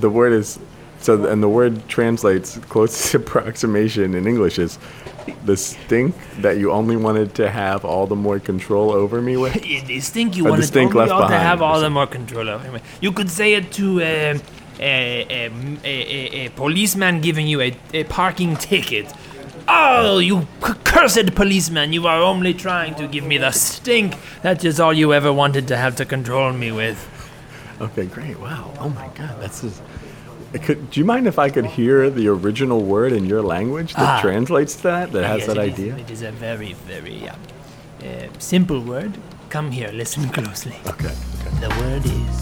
[0.00, 0.58] the word is
[1.00, 4.78] so and the word translates closest approximation in english is
[5.44, 9.56] the stink that you only wanted to have all the more control over me with
[9.56, 12.06] It- the stink you Or wanted stink only left ought to have all the more
[12.06, 12.80] control over him.
[13.00, 14.42] You could say it to um,
[14.80, 15.50] a, a,
[15.84, 19.12] a, a, policeman giving you a, a parking ticket.
[19.68, 21.92] Oh, you c- cursed policeman!
[21.92, 24.16] You are only trying to give me the stink.
[24.42, 26.98] That is all you ever wanted to have to control me with.
[27.80, 29.82] okay great wow oh my god that's just
[30.58, 34.18] could, do you mind if I could hear the original word in your language that
[34.18, 34.20] Ah.
[34.20, 35.96] translates to that, that has Yes, that it is- idea?
[35.96, 37.34] it is a very, very uh,
[38.04, 39.12] uh, simple word.
[39.48, 40.76] Come here, listen closely.
[40.86, 41.06] Okay.
[41.08, 41.60] okay.
[41.60, 42.36] The word is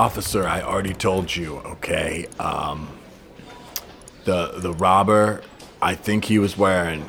[0.00, 2.26] Officer, I already told you, okay?
[2.38, 2.88] Um,
[4.24, 5.42] the the robber,
[5.82, 7.08] I think he was wearing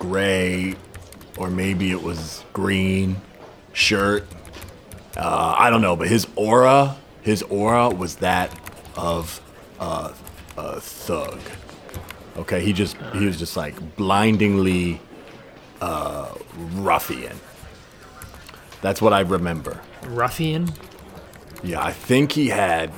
[0.00, 0.74] gray
[1.36, 3.16] or maybe it was green
[3.72, 4.26] shirt.
[5.16, 8.50] Uh, I don't know, but his aura, his aura was that
[8.96, 9.40] of
[10.58, 11.40] a thug.
[12.36, 15.00] Okay, he just he was just like blindingly
[15.80, 16.34] uh,
[16.74, 17.38] ruffian.
[18.80, 19.80] That's what I remember.
[20.06, 20.72] ruffian.
[21.62, 22.90] Yeah, I think he had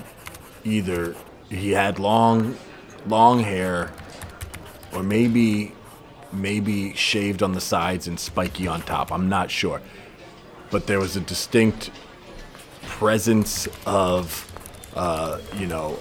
[0.65, 1.15] either
[1.51, 2.57] he had long
[3.07, 3.93] long hair
[4.95, 5.73] or maybe
[6.33, 9.13] maybe shaved on the sides and spiky on top.
[9.13, 9.81] I'm not sure.
[10.71, 11.91] But there was a distinct
[12.83, 14.51] presence of
[14.95, 15.99] uh, you know,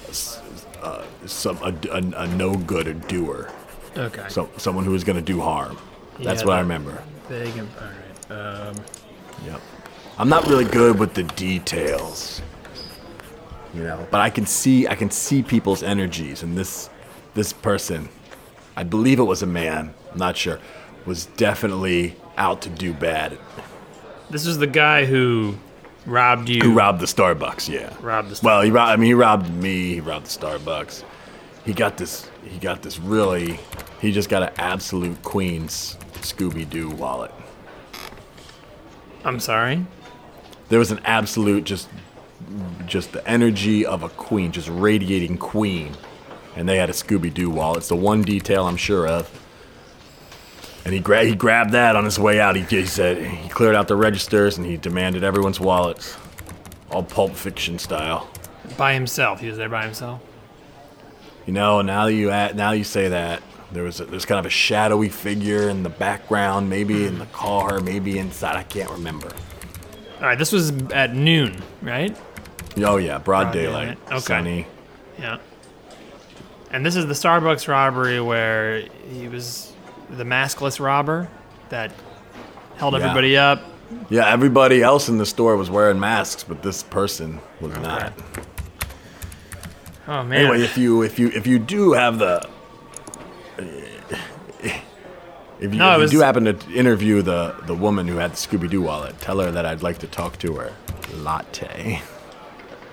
[0.82, 3.52] uh, some a, a, a no good a doer.
[3.98, 4.26] Okay.
[4.30, 5.78] So someone who was going to do harm.
[6.20, 7.04] That's Yeah, what I remember.
[7.28, 8.68] Big and all right.
[8.68, 8.76] Um,
[9.46, 9.62] Yep.
[10.18, 12.42] I'm not really good with the details.
[13.74, 16.90] You know, but I can see I can see people's energies and this
[17.34, 18.10] this person,
[18.76, 20.60] I believe it was a man, I'm not sure,
[21.06, 23.38] was definitely out to do bad.
[24.30, 25.56] this is the guy who
[26.06, 26.62] robbed you.
[26.62, 27.96] Who robbed the Starbucks, yeah.
[28.02, 31.04] Robbed the Well, he robbed, I mean he robbed me, he robbed the Starbucks.
[31.66, 33.60] He got this he got this really
[34.02, 37.32] he just got an absolute Queen's Scooby Doo wallet.
[39.26, 39.86] I'm sorry.
[40.70, 41.88] there was an absolute just
[42.86, 45.96] just the energy of a queen just radiating queen
[46.56, 47.80] and they had a Scooby Doo wallet.
[47.80, 49.30] It's the one detail I'm sure of.
[50.86, 52.56] And he, gra- he grabbed that on his way out.
[52.56, 56.18] He, he said he cleared out the registers and he demanded everyone's wallets,
[56.92, 58.30] all Pulp Fiction style.
[58.78, 59.40] By himself.
[59.40, 60.22] He was there by himself.
[61.46, 64.40] You know, now that you at, now you say that there was a, there's kind
[64.40, 68.56] of a shadowy figure in the background, maybe in the car, maybe inside.
[68.56, 69.30] I can't remember.
[70.18, 72.16] All right, this was at noon, right?
[72.78, 74.20] Oh yeah, broad, Broad daylight, daylight, okay.
[74.20, 74.68] sunny.
[75.20, 75.38] Yeah.
[76.72, 78.82] And this is the Starbucks robbery where
[79.12, 79.74] he was
[80.10, 81.30] the maskless robber
[81.70, 81.92] that
[82.78, 83.00] held Yeah.
[83.02, 83.62] everybody up.
[84.10, 88.12] Yeah, everybody else in the store was wearing masks, but this person was not.
[90.08, 90.34] Oh man.
[90.46, 92.48] Anyway, if you if you if you do have the
[95.60, 98.32] if you, No, if you was- do happen to interview the the woman who had
[98.32, 100.74] the Scooby Doo wallet, tell her that I'd like to talk to her.
[101.18, 102.02] Latte.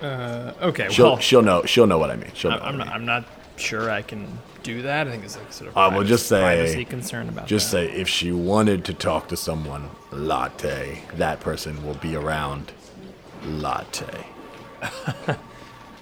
[0.03, 2.31] Okay, She'll well, she'll know she'll know what I mean.
[2.33, 2.57] She'll know.
[2.57, 2.93] I'm I not, mean.
[2.95, 3.25] I'm not
[3.57, 4.27] sure I can
[4.63, 5.07] do that.
[5.07, 7.89] I think it's a sort of Uh, well, privacy- just say- concern about Just that.
[7.89, 11.03] say if she wanted to talk to someone, latte.
[11.15, 12.71] That person will be around.
[13.45, 14.25] Latte.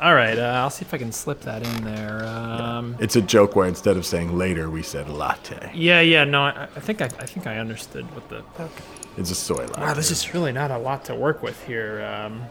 [0.02, 2.24] All right, uh, I'll see if I can slip that in there.
[2.26, 5.72] Um, It's a joke where instead of saying later, we said latte.
[5.74, 8.44] yeah, yeah, no, I, I think I, I think I understood what the.
[9.18, 9.82] It's a soy latte.
[9.82, 12.02] Wow, this is really not a lot to work with here.
[12.06, 12.44] Um,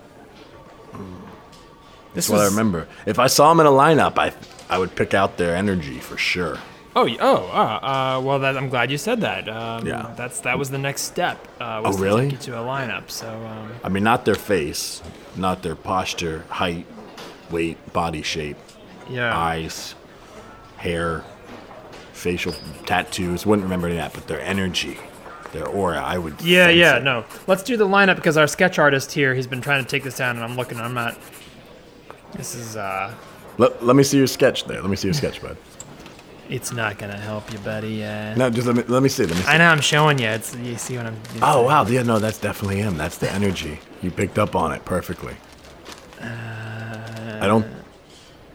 [2.14, 2.88] this That's what I remember.
[3.07, 4.33] If I saw them in a lineup, I
[4.71, 6.59] I would pick out their energy for sure.
[6.97, 7.87] Oh, oh, uh,
[8.18, 9.49] uh, well, that, I'm glad you said that.
[9.49, 10.12] Um, Yeah.
[10.16, 11.38] that's that was the next step.
[11.61, 12.31] Uh, was Oh, really?
[12.31, 13.09] you to a lineup.
[13.11, 15.01] So, um, I mean, not their face,
[15.37, 16.87] not their posture, height,
[17.51, 18.57] weight, body shape,
[19.09, 19.94] yeah, eyes,
[20.79, 21.23] hair,
[22.12, 22.55] facial
[22.87, 23.47] tattoos.
[23.47, 24.99] Wouldn't remember any of that, but their energy,
[25.53, 26.40] their aura, I would.
[26.42, 26.97] yeah, yeah.
[26.97, 27.05] it.
[27.05, 30.03] No, let's do the lineup because our sketch artist here, he's been trying to take
[30.03, 30.79] this down, and I'm looking.
[30.81, 31.16] I'm not.
[32.35, 32.77] This is.
[32.77, 33.14] uh
[33.59, 34.81] Let, let me see your sketch there.
[34.81, 35.57] Let me see your sketch, bud.
[36.51, 38.03] It's not gonna help you, buddy.
[38.03, 39.27] Uh, No, just let me let me see.
[39.27, 39.49] Let me see.
[39.49, 40.29] I know I'm showing you.
[40.29, 41.17] It's you see what I'm.
[41.43, 42.97] Oh uh, wow, yeah, no, that's definitely him.
[42.97, 43.81] That's the energy.
[44.01, 45.37] You picked up on it perfectly.
[46.23, 47.67] I don't.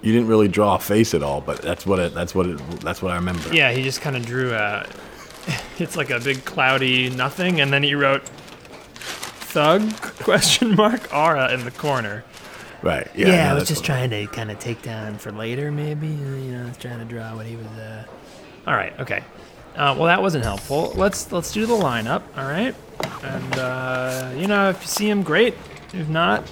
[0.02, 2.16] You didn't really draw a face at all, but that's what it.
[2.16, 2.58] That's what it.
[2.82, 3.54] That's what I remember.
[3.54, 4.88] Yeah, he just kind of drew a.
[5.78, 11.64] It's like a big cloudy nothing, and then he wrote "thug?" question mark aura in
[11.64, 12.24] the corner.
[12.84, 13.10] Right.
[13.16, 13.28] Yeah.
[13.28, 16.08] Yeah, no, I was just trying to kind of take down for later, maybe.
[16.08, 17.66] You know, I was trying to draw what he was.
[17.68, 18.04] Uh...
[18.68, 19.24] All right, okay.
[19.76, 20.92] Uh, well, that wasn't helpful.
[20.96, 22.22] Let's let's do the lineup.
[22.38, 22.76] All right,
[23.24, 25.56] and uh, you know, if you see him, great.
[25.94, 26.44] If not,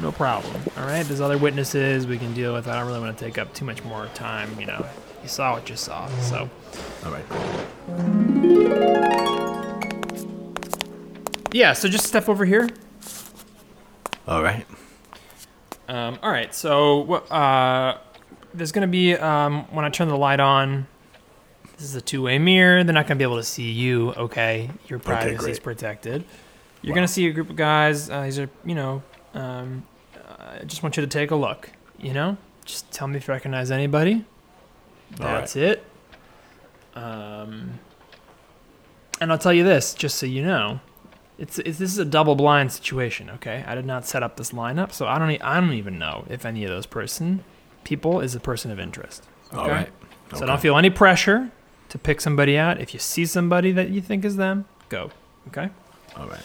[0.00, 0.54] no problem.
[0.76, 2.68] All right, there's other witnesses we can deal with.
[2.68, 4.58] I don't really want to take up too much more time.
[4.60, 4.86] You know,
[5.22, 6.06] you saw what you saw.
[6.20, 6.48] So,
[7.04, 7.24] All right.
[11.52, 11.72] yeah.
[11.72, 12.68] So just step over here.
[14.26, 14.64] All right.
[15.88, 17.98] Um, all right, so uh,
[18.52, 20.86] there's gonna be um, when I turn the light on.
[21.78, 22.84] This is a two-way mirror.
[22.84, 24.10] They're not gonna be able to see you.
[24.12, 26.24] Okay, your privacy is protected.
[26.82, 26.96] You're Wow.
[26.96, 28.10] gonna see a group of guys.
[28.10, 29.02] Uh, these are, you know,
[29.34, 29.84] um,
[30.60, 31.70] I just want you to take a look.
[31.98, 34.24] You know, just tell me if you recognize anybody.
[35.20, 35.38] All right.
[35.40, 35.84] That's it.
[36.94, 37.78] Um,
[39.20, 40.80] and I'll tell you this, just so you know,
[41.38, 43.30] it's, it's this is a double blind situation.
[43.30, 45.98] Okay, I did not set up this lineup, so I don't e- I don't even
[45.98, 47.44] know if any of those person
[47.84, 49.24] people is a person of interest.
[49.52, 49.70] All Okay?
[49.72, 49.88] right.
[50.34, 51.50] So don't feel any pressure
[51.88, 52.80] to pick somebody out.
[52.80, 55.10] If you see somebody that you think is them, go.
[55.48, 55.70] Okay.
[56.16, 56.42] All right.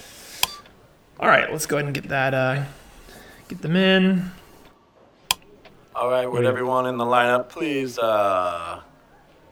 [1.19, 2.33] All right, let's go ahead and get that.
[2.33, 2.63] Uh,
[3.49, 4.31] get them in.
[5.95, 6.29] All right.
[6.31, 8.81] Would everyone in the lineup please uh,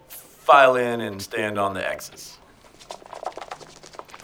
[0.07, 2.37] file in and stand on the X's?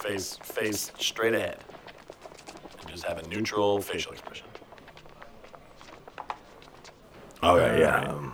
[0.08, 1.58] Face face straight ahead.
[2.80, 4.48] And just have a neutral facial expression.
[7.43, 7.78] All right.
[7.78, 7.96] Yeah.
[7.98, 8.08] Alright.
[8.08, 8.34] Um,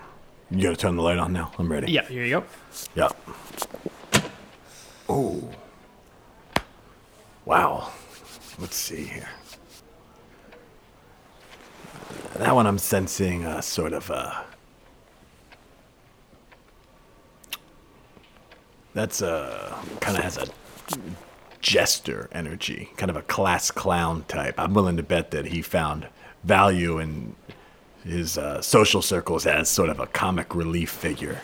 [0.51, 1.51] you gotta turn the light on now.
[1.57, 1.91] I'm ready.
[1.91, 2.43] Yeah, here you go.
[2.93, 3.17] Yep.
[5.09, 5.49] Oh.
[7.45, 7.91] Wow.
[8.59, 9.29] Let's see here.
[12.35, 14.45] That one I'm sensing a sort of a.
[18.93, 20.45] That's a kind of has a
[21.63, 24.59] jester energy, kind of a class clown type.
[24.59, 26.07] I'm willing to bet that he found
[26.43, 27.35] value in
[28.05, 31.41] his uh, social circles as sort of a comic relief figure.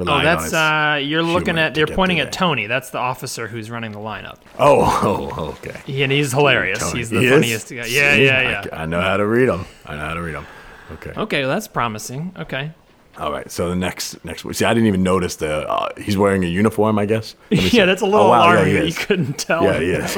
[0.00, 1.76] Oh, that's uh, you're looking at.
[1.76, 2.32] You're pointing at.
[2.32, 2.66] Tony.
[2.68, 4.38] That's the officer who's running the lineup.
[4.58, 5.80] Oh, oh, okay.
[5.86, 6.78] He, and he's hilarious.
[6.78, 6.98] Tony.
[6.98, 7.32] He's the He is?
[7.32, 7.74] funniest guy.
[7.76, 8.62] Yeah, See, yeah, I yeah.
[8.62, 9.66] c- I, know how to read them.
[9.86, 10.46] I know how to read them.
[10.92, 11.12] Okay.
[11.16, 12.32] Okay, well, that's promising.
[12.38, 12.72] Okay.
[13.18, 13.50] All right.
[13.50, 16.98] So the next next see, I didn't even notice the uh, he's wearing a uniform.
[16.98, 17.34] I guess.
[17.50, 17.76] Me see.
[17.76, 19.62] Yeah, that's a little Oh, wow, yeah, alarming he that you couldn't tell.
[19.64, 20.16] Yeah, he is.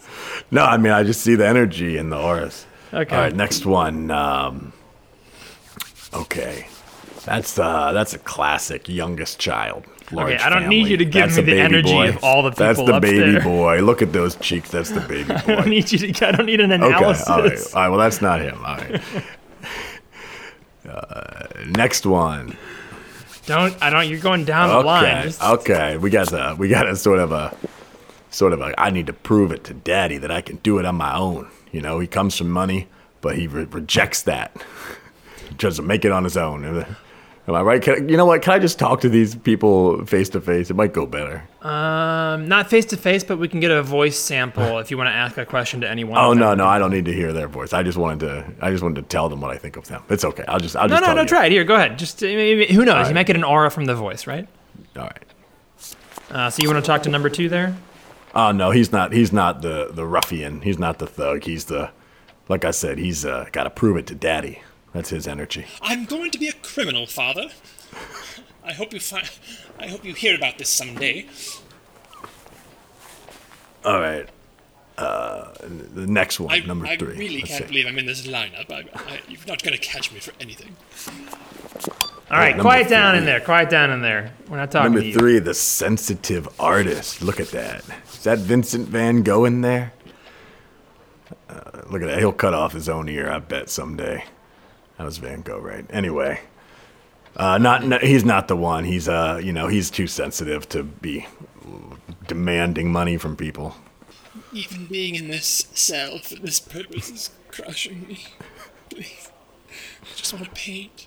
[0.50, 2.66] no, I mean I just see the energy in the auras.
[2.92, 3.14] Okay.
[3.14, 3.34] All right.
[3.34, 4.10] Next one.
[4.10, 4.72] Um,
[6.14, 6.66] okay.
[7.24, 9.84] That's uh, that's a classic youngest child.
[10.12, 12.08] Large Okay, I don't need you to give That's me the energy boy.
[12.08, 12.64] of all the people.
[12.66, 13.44] That's the baby upstairs.
[13.44, 13.80] boy.
[13.82, 14.68] Look at those cheeks.
[14.70, 15.34] That's the baby boy.
[15.36, 16.26] I don't need you to.
[16.26, 17.28] I don't need an Okay, analysis.
[17.28, 17.88] all right, all right.
[17.90, 18.56] Well, that's not him.
[18.64, 19.00] All right.
[20.90, 22.56] Uh, next one.
[23.46, 23.74] Don't.
[23.82, 24.08] I don't.
[24.08, 25.04] You're going down the line.
[25.04, 25.22] Okay.
[25.24, 25.96] Just- Okay.
[25.96, 27.56] We got a we got a sort of a
[28.30, 30.84] sort of a I need to prove it to daddy that I can do it
[30.84, 31.48] on my own.
[31.72, 32.88] You know, he comes from money,
[33.20, 34.52] but he re- rejects that.
[35.58, 36.84] Just to make it on his own.
[37.50, 37.82] Am I right?
[37.82, 38.42] Can, you know what?
[38.42, 40.70] Can I just talk to these people face to face?
[40.70, 41.42] It might go better.
[41.62, 45.08] Um, not face to face, but we can get a voice sample if you want
[45.08, 46.16] to ask a question to anyone.
[46.16, 47.72] Oh no, no, I don't need to hear their voice.
[47.72, 50.00] I just wanted to I just wanted to tell them what I think of them.
[50.08, 50.44] It's okay.
[50.46, 51.22] I'll just I'll No, just no, no.
[51.22, 51.26] you.
[51.26, 51.52] Try it.
[51.52, 51.98] Here, go ahead.
[51.98, 53.08] Just who knows?
[53.08, 54.46] You might get an aura from the voice, right?
[54.96, 55.24] All right.
[56.30, 57.76] Uh, so you want to talk to number two there?
[58.32, 59.12] Oh no, he's not.
[59.12, 60.60] He's not the the ruffian.
[60.60, 61.42] He's not the thug.
[61.42, 61.90] He's the,
[62.48, 64.62] like I said, he's uh, got to prove it to daddy.
[64.92, 65.66] That's his energy.
[65.82, 67.48] I'm going to be a criminal, father.
[68.64, 69.28] I hope you find.
[69.78, 71.26] I hope you hear about this someday.
[73.84, 74.28] All right.
[74.98, 77.16] Uh, the next one, I, number I three.
[77.16, 77.68] really Let's can't see.
[77.68, 78.70] believe I'm in this lineup.
[78.70, 80.76] I, I, you're not going to catch me for anything.
[82.30, 83.20] All right, number quiet down three.
[83.20, 83.40] in there.
[83.40, 84.32] Quiet down in there.
[84.48, 85.14] We're not talking Number to you.
[85.14, 87.22] three, the sensitive artist.
[87.22, 87.82] Look at that.
[88.12, 89.94] Is that Vincent Van Gogh in there?
[91.48, 92.18] Uh, look at that.
[92.18, 94.24] He'll cut off his own ear, I bet, someday.
[95.00, 95.86] That was Van Gogh, right?
[95.88, 96.40] Anyway.
[97.34, 98.84] Uh, not, no, he's not the one.
[98.84, 101.26] He's uh, you know, he's too sensitive to be
[102.26, 103.76] demanding money from people.
[104.52, 108.26] Even being in this cell for this purpose is crushing me.
[108.90, 109.30] Please.
[110.02, 111.06] I just want to paint.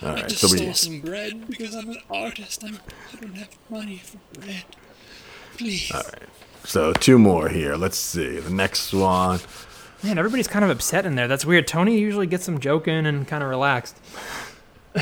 [0.00, 2.62] All I right, just so stole we, some bread because I'm an artist.
[2.62, 2.78] I'm,
[3.14, 4.64] I don't have money for bread.
[5.56, 5.90] Please.
[5.92, 6.28] All right.
[6.62, 7.74] So two more here.
[7.74, 8.38] Let's see.
[8.38, 9.40] The next one.
[10.02, 11.26] Man, everybody's kind of upset in there.
[11.28, 11.66] That's weird.
[11.66, 13.96] Tony usually gets them joking and kind of relaxed.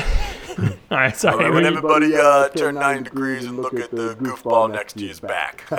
[0.89, 1.51] All right, sorry.
[1.51, 5.63] when everybody uh, turn 90 degrees and look at the goofball next to his back.
[5.71, 5.77] All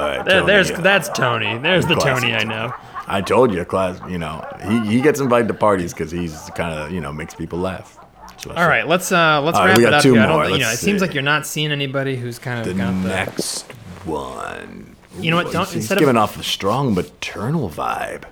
[0.00, 1.58] right, There- Tony, there's uh, that's Tony.
[1.58, 2.74] There's the Tony I know.
[3.06, 4.00] I told you, class.
[4.08, 7.34] You know, he, he gets invited to parties because he's kind of you know makes
[7.34, 7.98] people laugh.
[8.38, 10.14] So I All said, right, let's uh let's All right, wrap we it up two
[10.14, 10.22] here.
[10.22, 12.66] I don't you know, it Let's seems like you're not seeing anybody who's kind of
[12.66, 13.66] The got the next
[14.06, 14.96] one.
[15.18, 18.24] You know what, don't- he's instead of- giving off a strong maternal vibe.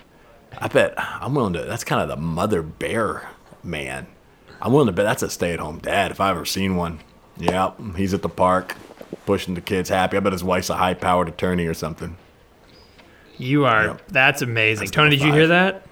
[0.59, 1.61] I bet I'm willing to.
[1.65, 3.29] That's kind of the mother bear
[3.63, 4.07] man.
[4.61, 7.01] I'm willing to bet that's a stay-at-home dad if I've ever seen one.
[7.39, 8.77] Yeah, he's at the park
[9.27, 10.17] pushing the kids happy.
[10.17, 12.17] I bet his wife's a high-powered attorney or something.
[13.39, 14.03] You are Yep.
[14.09, 14.85] that's amazing.
[14.87, 15.83] That's Tony, did you hear that?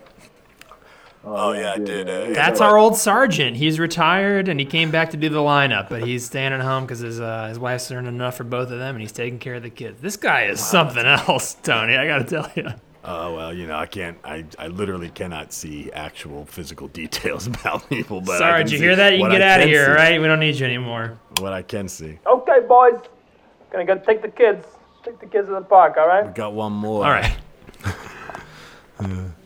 [1.30, 2.08] Oh yeah, I did.
[2.08, 3.56] Uh, That's our old sergeant.
[3.56, 6.84] He's retired and he came back to do the lineup, but he's staying at home
[6.84, 9.54] because his uh, his wife's earning enough for both of them, and he's taking care
[9.56, 10.00] of the kids.
[10.00, 11.96] This guy is something else, Tony.
[11.96, 12.68] I gotta tell you.
[13.04, 14.18] Oh well, you know, I can't.
[14.24, 18.20] I, I literally cannot see actual physical details about people.
[18.20, 19.12] But Sorry, did you hear that?
[19.14, 19.90] You can get I out of here, see.
[19.90, 20.20] all right?
[20.20, 21.18] We don't need you anymore.
[21.40, 22.18] What I can see.
[22.26, 23.00] Okay, boys.
[23.70, 24.66] Gonna go take the kids.
[25.04, 26.26] Take the kids to the park, all right?
[26.26, 27.04] We Got one more.
[27.04, 27.36] All right.
[28.98, 29.06] Uh,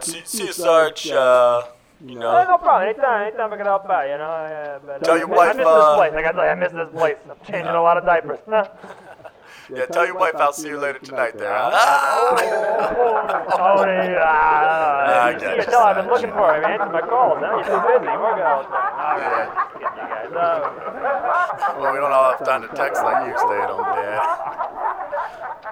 [0.00, 1.08] see, see you, Sarge.
[1.10, 1.62] Uh,
[2.04, 2.88] you know, no problem.
[2.88, 4.24] Anytime, anytime I can help out, you know.
[4.24, 6.12] I, uh, but, Tell your wife, I miss uh, this place.
[6.14, 7.16] I gotta tell you, I miss this place.
[7.28, 8.38] I'm changing a lot of diapers.
[8.48, 11.36] yeah, tell your wife I'll see you later tonight.
[11.36, 11.52] There.
[11.62, 13.46] Huh?
[13.56, 16.64] Tony, ah, I you get can it, tell I've been looking for him.
[16.64, 17.38] Answer my calls.
[17.40, 18.16] Now you're too busy.
[18.16, 18.94] Working all the time.
[18.96, 20.32] All right, get you guys.
[20.32, 24.20] Uh, Well, we don't all have time to text like you, stay at home dad.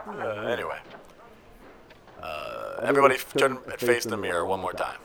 [0.08, 0.78] Uh, anyway,
[2.22, 4.98] uh, everybody turn and face the mirror one more time.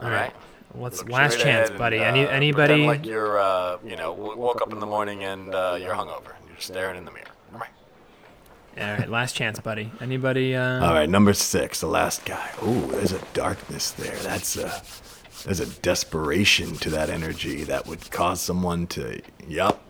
[0.00, 0.32] All right.
[0.72, 1.98] What's Look last chance, ahead buddy?
[1.98, 2.74] and, Any uh, anybody?
[2.74, 5.94] Pretend like you're, uh, you know, w- woke up in the morning and uh, you're
[5.94, 6.34] hungover.
[6.40, 7.26] and You're staring in the mirror.
[7.52, 7.70] All right.
[8.80, 9.92] All right, last chance, buddy.
[10.00, 10.56] Anybody?
[10.56, 12.50] Uh, All right, number six, the last guy.
[12.66, 14.16] Ooh, there's a darkness there.
[14.16, 14.82] That's a
[15.44, 19.20] there's a desperation to that energy that would cause someone to.
[19.46, 19.80] Yup,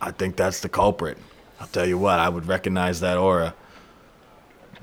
[0.00, 1.18] I think that's the culprit.
[1.60, 3.54] I'll tell you what, I would recognize that aura.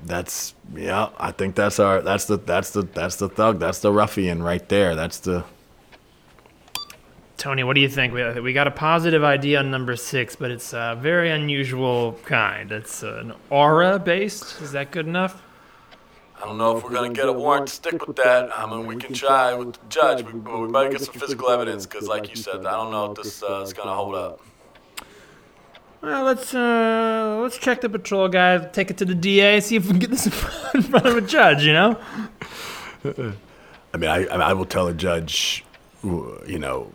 [0.04, 3.92] That's yeah, I think that's our that's the that's the that's the thug, that's the
[3.92, 4.94] ruffian right there.
[4.94, 5.44] That's the
[7.36, 8.14] Tony, what do you think?
[8.14, 12.70] We, we got a positive idea on number six, but it's a very unusual kind.
[12.72, 14.62] It's an aura based.
[14.62, 15.42] Is that good enough?
[16.36, 18.50] I don't know if we're gonna get a warrant to stick with that.
[18.56, 21.86] I mean, we can try with the judge, but we might get some physical evidence
[21.86, 24.40] because, like you said, I don't know if this uh, is gonna hold up.
[26.04, 29.84] Well, let's uh, let's check the patrol guy, take it to the DA, see if
[29.84, 30.26] we can get this
[30.74, 31.64] in front of a judge.
[31.64, 31.98] You know?
[33.06, 35.64] I mean, I I will tell a judge,
[36.02, 36.92] you know,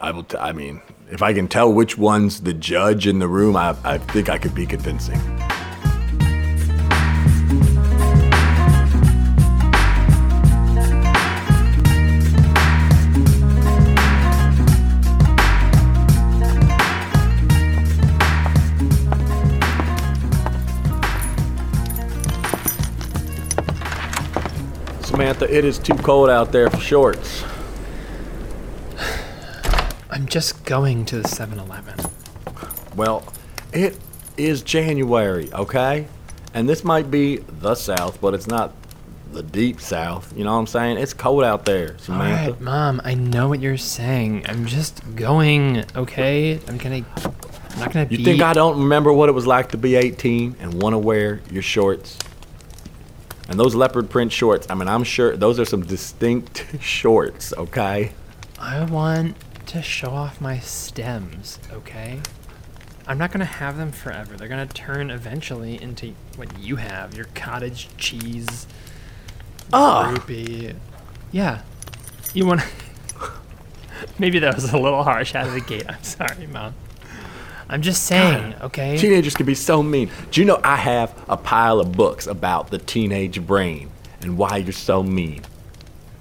[0.00, 0.24] I will.
[0.24, 3.76] T- I mean, if I can tell which one's the judge in the room, I
[3.84, 5.37] I think I could be convincing.
[25.18, 27.42] Samantha, it is too cold out there for shorts.
[30.08, 31.96] I'm just going to the 7 Eleven.
[32.94, 33.24] Well,
[33.72, 33.98] it
[34.36, 36.06] is January, okay?
[36.54, 38.72] And this might be the South, but it's not
[39.32, 40.32] the deep South.
[40.36, 40.98] You know what I'm saying?
[40.98, 42.52] It's cold out there, Samantha.
[42.52, 44.46] right, Mom, I know what you're saying.
[44.48, 46.60] I'm just going, okay?
[46.68, 47.04] I'm gonna.
[47.16, 48.24] I'm not gonna You be.
[48.24, 51.40] think I don't remember what it was like to be 18 and want to wear
[51.50, 52.18] your shorts?
[53.48, 58.12] And those leopard print shorts, I mean, I'm sure those are some distinct shorts, okay?
[58.58, 59.36] I want
[59.66, 62.20] to show off my stems, okay?
[63.06, 64.36] I'm not gonna have them forever.
[64.36, 68.66] They're gonna turn eventually into what you have your cottage cheese.
[69.72, 70.10] Ah.
[70.10, 70.14] Oh!
[70.14, 70.76] Groupie.
[71.32, 71.62] Yeah.
[72.34, 72.60] You want.
[74.18, 75.86] Maybe that was a little harsh out of the gate.
[75.88, 76.74] I'm sorry, Mom.
[77.68, 78.96] I'm just saying, okay?
[78.96, 80.10] Teenagers can be so mean.
[80.30, 83.90] Do you know I have a pile of books about the teenage brain
[84.22, 85.42] and why you're so mean?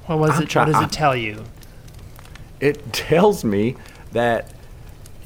[0.07, 0.49] What was I'm it?
[0.49, 1.43] try- what does it tell you?
[2.59, 3.75] It tells me
[4.11, 4.53] that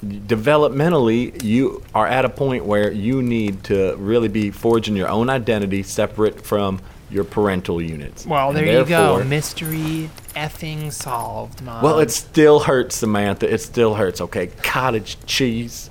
[0.03, 5.29] developmentally you are at a point where you need to really be forging your own
[5.29, 8.25] identity separate from your parental units.
[8.25, 9.23] Well, there you go.
[9.23, 11.83] Mystery effing solved, Mom.
[11.83, 13.53] Well, it still hurts, Samantha.
[13.53, 14.47] It still hurts, okay?
[14.63, 15.90] Cottage cheese.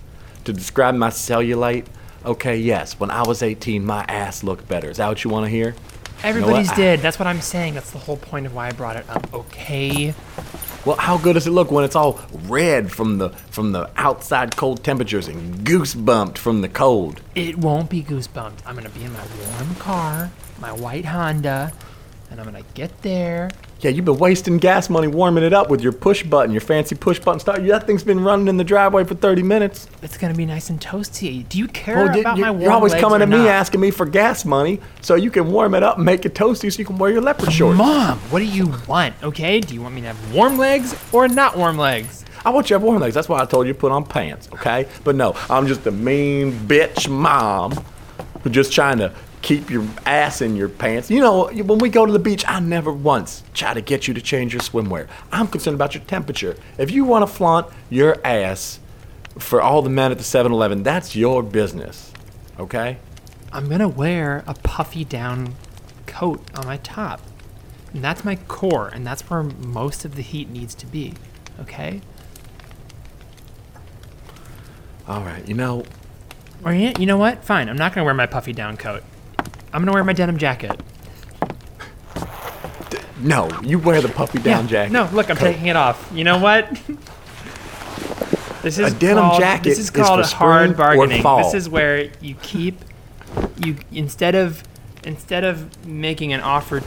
[0.50, 1.86] To describe my cellulite,
[2.24, 4.90] okay, yes, when I was 18, my ass looked better.
[4.90, 5.76] Is that what you want to hear?
[6.24, 6.76] Everybody's what?
[6.76, 7.00] did.
[7.00, 7.74] That's what I'm saying.
[7.74, 9.32] That's the whole point of why I brought it up.
[9.32, 10.12] Okay.
[10.84, 14.56] Well, how good does it look when it's all red from the from the outside
[14.56, 17.20] cold temperatures and goosebumped from the cold?
[17.36, 18.66] It won't be goosebumped.
[18.66, 21.72] I'm gonna be in my warm car, my white Honda,
[22.28, 23.50] and I'm gonna get there.
[23.80, 26.94] Yeah, you've been wasting gas money warming it up with your push button, your fancy
[26.94, 27.66] push button start.
[27.66, 29.88] That thing's been running in the driveway for 30 minutes.
[30.02, 31.48] It's gonna be nice and toasty.
[31.48, 33.46] Do you care Well, about you- my warm you're always legs coming to me not?
[33.48, 36.70] asking me for gas money so you can warm it up and make it toasty
[36.70, 37.78] so you can wear your leopard shorts.
[37.78, 39.14] Mom, what do you want?
[39.22, 42.26] Okay, do you want me to have warm legs or not warm legs?
[42.44, 43.14] I want you to have warm legs.
[43.14, 44.86] That's why I told you to put on pants, okay?
[45.04, 47.72] But no, I'm just a mean bitch mom
[48.50, 49.12] just trying to
[49.42, 51.10] keep your ass in your pants.
[51.10, 54.14] You know, when we go to the beach, I never once try to get you
[54.14, 55.08] to change your swimwear.
[55.32, 56.56] I'm concerned about your temperature.
[56.78, 58.80] If you want to flaunt your ass
[59.38, 62.12] for all the men at the 7-Eleven, that's your business,
[62.58, 62.98] okay?
[63.52, 65.54] I'm gonna wear a puffy down
[66.06, 67.20] coat on my top.
[67.92, 71.14] And that's my core, and that's where most of the heat needs to be.
[71.60, 72.02] Okay?
[75.08, 75.84] All right, you know,
[76.64, 77.44] Or yeah, you know what?
[77.44, 77.68] Fine.
[77.68, 79.02] I'm not gonna wear my puffy down coat.
[79.72, 80.80] I'm gonna wear my denim jacket.
[83.20, 84.92] no, you wear the puffy down Yeah, jacket.
[84.92, 85.44] No, look, I'm coat.
[85.46, 86.10] taking it off.
[86.14, 86.68] You know what?
[88.62, 91.22] this is A denim called, jacket This is is called for spring hard bargaining.
[91.22, 92.80] This is where you keep
[93.64, 94.62] you instead of
[95.04, 96.82] instead of making an offer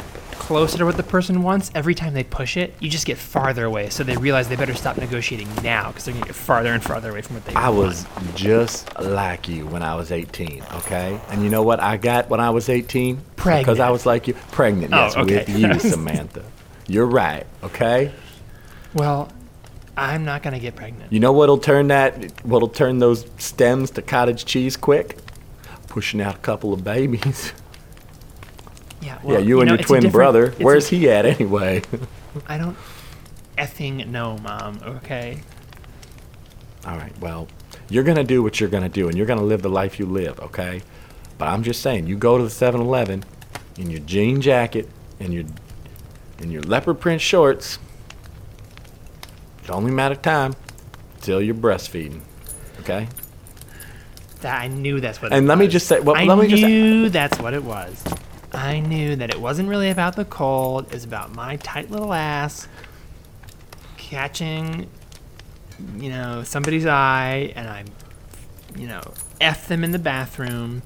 [0.53, 3.65] closer to what the person wants, every time they push it, you just get farther
[3.65, 3.89] away.
[3.89, 7.09] So they realize they better stop negotiating now because they're gonna get farther and farther
[7.09, 7.75] away from what they I want.
[7.75, 11.19] I was just like you when I was 18, okay?
[11.29, 13.19] And you know what I got when I was 18?
[13.35, 13.65] Pregnant.
[13.65, 14.35] Because I was like you.
[14.51, 15.37] Pregnant, Oh, yes, okay.
[15.47, 16.43] with you, Samantha.
[16.87, 18.11] You're right, okay?
[18.93, 19.31] well.
[19.95, 21.11] I'm not gonna get pregnant.
[21.13, 25.17] You know what'll turn that, what'll turn those stems to cottage cheese quick?
[25.87, 27.53] Pushing out a couple of babies.
[29.03, 30.45] Yeah, yeah, well, you, and know, your twin brother.
[30.45, 31.81] it's a- Where's he at anyway?
[32.47, 32.77] I don't
[33.57, 34.79] effing know, mom.
[34.83, 35.41] Okay.
[36.85, 37.47] All right, well,
[37.89, 39.69] you're going to do what you're going to do, and you're going to live the
[39.69, 40.81] life you live, okay?
[41.37, 43.23] But I'm just saying, you go to the 7 Eleven
[43.77, 44.89] in your jean jacket
[45.19, 45.43] and your,
[46.39, 47.79] and your leopard print shorts.
[49.59, 50.55] It's only a matter of time
[51.21, 52.21] till you're breastfeeding,
[52.81, 53.07] okay?
[54.41, 55.31] That I knew that's what.
[55.31, 58.03] And let me just say- well, I let me just- knew that's what it was.
[58.53, 60.87] I knew that it wasn't really about the cold.
[60.87, 62.67] It was about my tight little ass
[63.97, 64.89] catching,
[65.97, 67.83] you know, somebody's eye, and I,
[68.77, 69.01] you know,
[69.41, 70.83] f them in the bathroom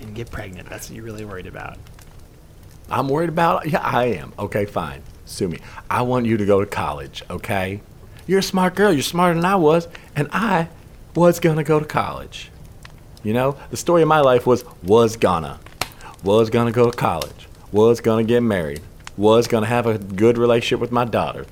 [0.00, 0.68] and get pregnant.
[0.68, 1.78] That's what you're really worried about.
[2.90, 4.32] I'm worried about Yeah, I am.
[4.38, 5.02] Okay, fine.
[5.24, 5.58] Sue me.
[5.88, 7.82] I want you to go to college, okay?
[8.26, 8.92] You're a smart girl.
[8.92, 9.86] You're smarter than I was,
[10.16, 10.68] and I
[11.14, 12.50] was gonna go to college.
[13.22, 15.60] You know, the story of my life was was gonna,
[16.22, 18.80] was gonna go to college, was gonna get married,
[19.16, 21.46] was gonna have a good relationship with my daughter,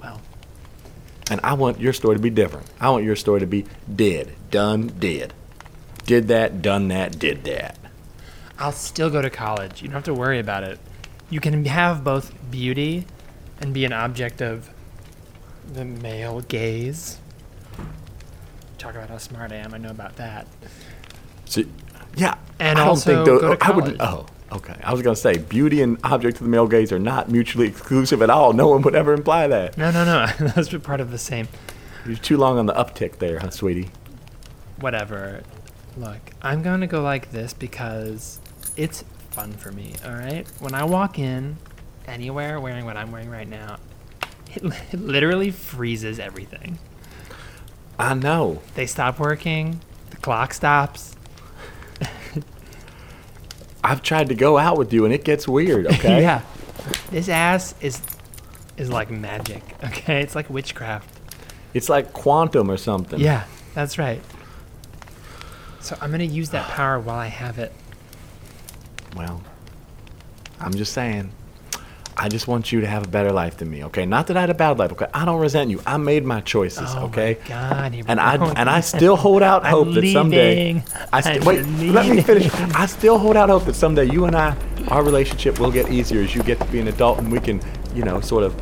[0.00, 0.20] Well,
[1.30, 2.66] and I want your story to be different.
[2.80, 5.34] I want your story to be did, done, did,
[6.06, 7.76] did that, done that, did that.
[8.58, 9.80] I'll still go to college.
[9.80, 10.78] You don't have to worry about it.
[11.30, 13.06] You can have both beauty
[13.60, 14.70] and be an object of
[15.72, 17.18] the male gaze.
[18.76, 19.72] Talk about how smart I am.
[19.72, 20.46] I know about that.
[21.50, 21.62] So,
[22.16, 23.98] Yeah, And I don't also think tho- go to I would.
[23.98, 24.26] college.
[24.50, 24.74] Oh, okay.
[24.84, 28.22] I was gonna say beauty and object of the male gaze are not mutually exclusive
[28.22, 28.52] at all.
[28.52, 29.76] No one would ever imply that.
[29.76, 30.26] No, no, no.
[30.56, 31.48] Those were part of the same.
[32.06, 33.90] You're too long on the uptick there, huh, sweetie?
[34.80, 35.42] Whatever.
[35.96, 38.40] Look, I'm going to go like this because
[38.76, 40.46] it's fun for me, all right?
[40.60, 41.56] When I walk in
[42.06, 43.78] anywhere wearing what I'm wearing right now,
[44.54, 46.78] it, li- it literally freezes everything.
[47.98, 48.62] I know.
[48.76, 49.80] They stop working,
[50.10, 51.14] the clock stops.
[53.82, 55.86] I've tried to go out with you, and it gets weird.
[55.92, 56.22] Okay.
[56.22, 56.42] yeah.
[57.10, 58.00] This ass is
[58.76, 60.22] is like magic, okay?
[60.22, 61.08] It's like witchcraft.
[61.74, 63.20] It's like quantum or something.
[63.20, 64.22] Yeah, that's right.
[65.80, 67.72] So I'm going to use that power while I have it.
[69.16, 69.42] Well,
[70.58, 71.32] I'm just saying.
[72.22, 74.04] I just want you to have a better life than me, okay?
[74.04, 75.06] Not that I had a bad life, okay?
[75.14, 75.80] I don't resent you.
[75.86, 77.38] I made my choices, Oh okay?
[77.44, 80.82] my God, And I and I still hold out I'm hope that someday leaving.
[81.14, 81.66] I st- I'm wait.
[81.94, 82.52] Let me finish.
[82.74, 84.54] I still hold out hope that someday you and I,
[84.88, 87.58] our relationship will get easier as you get to be an adult, and we can,
[87.94, 88.54] you know, sort of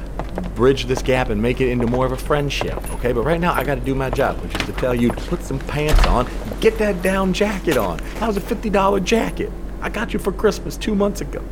[0.54, 3.12] bridge this gap and make it into more of a friendship, okay?
[3.12, 5.20] But right now, I got to do my job, which is to tell you to
[5.22, 6.28] put some pants on,
[6.60, 7.96] get that down jacket on.
[8.20, 9.50] That was a fifty dollar jacket.
[9.82, 11.42] I got you for Christmas two months ago.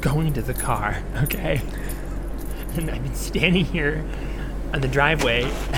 [0.00, 1.60] Going to the car, okay?
[2.76, 4.04] And I've been standing here
[4.72, 5.42] on the driveway.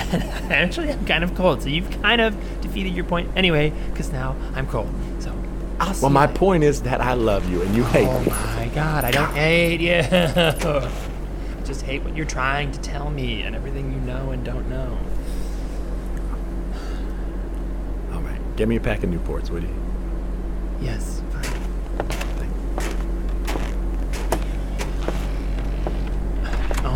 [0.49, 4.35] Actually, I'm kind of cold, so you've kind of defeated your point anyway, because now
[4.55, 4.89] I'm cold.
[5.19, 5.35] So
[5.79, 8.27] I'll see Well, my point is that I love you and you hate Oh me.
[8.29, 9.93] my god, I don't hate you.
[10.11, 14.69] I just hate what you're trying to tell me and everything you know and don't
[14.69, 14.97] know.
[18.13, 19.75] All right, get me a pack of Newports, would you?
[20.81, 21.43] Yes, fine.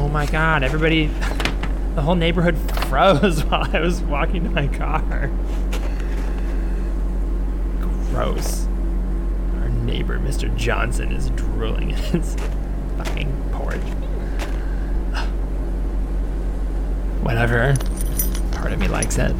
[0.08, 1.08] Oh my god, everybody.
[1.95, 5.30] The whole neighborhood froze while I was walking to my car.
[7.82, 8.68] Gross.
[9.55, 10.55] Our neighbor, Mr.
[10.55, 12.38] Johnson, is drooling in his
[12.97, 13.76] fucking porch.
[17.22, 17.76] Whatever.
[18.53, 19.36] Part of me likes it.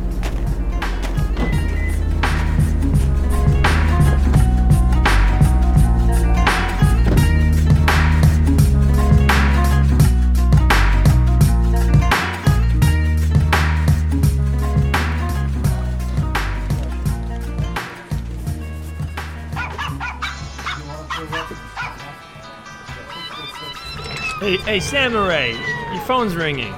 [24.48, 25.48] Hey, hey, Samurai,
[25.92, 26.74] your phone's ringing.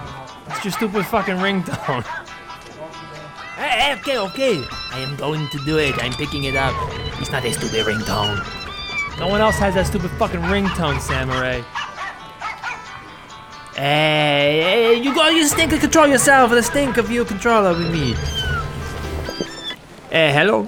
[0.48, 2.02] It's your stupid fucking ringtone.
[3.58, 4.64] Hey, okay, okay.
[4.92, 5.94] I am going to do it.
[6.04, 6.74] I'm picking it up.
[7.22, 9.20] It's not a stupid ringtone.
[9.20, 11.62] No one else has that stupid fucking ringtone, Samurai.
[13.76, 16.50] Hey, hey, you go, you stink and control yourself.
[16.50, 18.14] The stink of you control over me.
[20.10, 20.68] Hey, hello.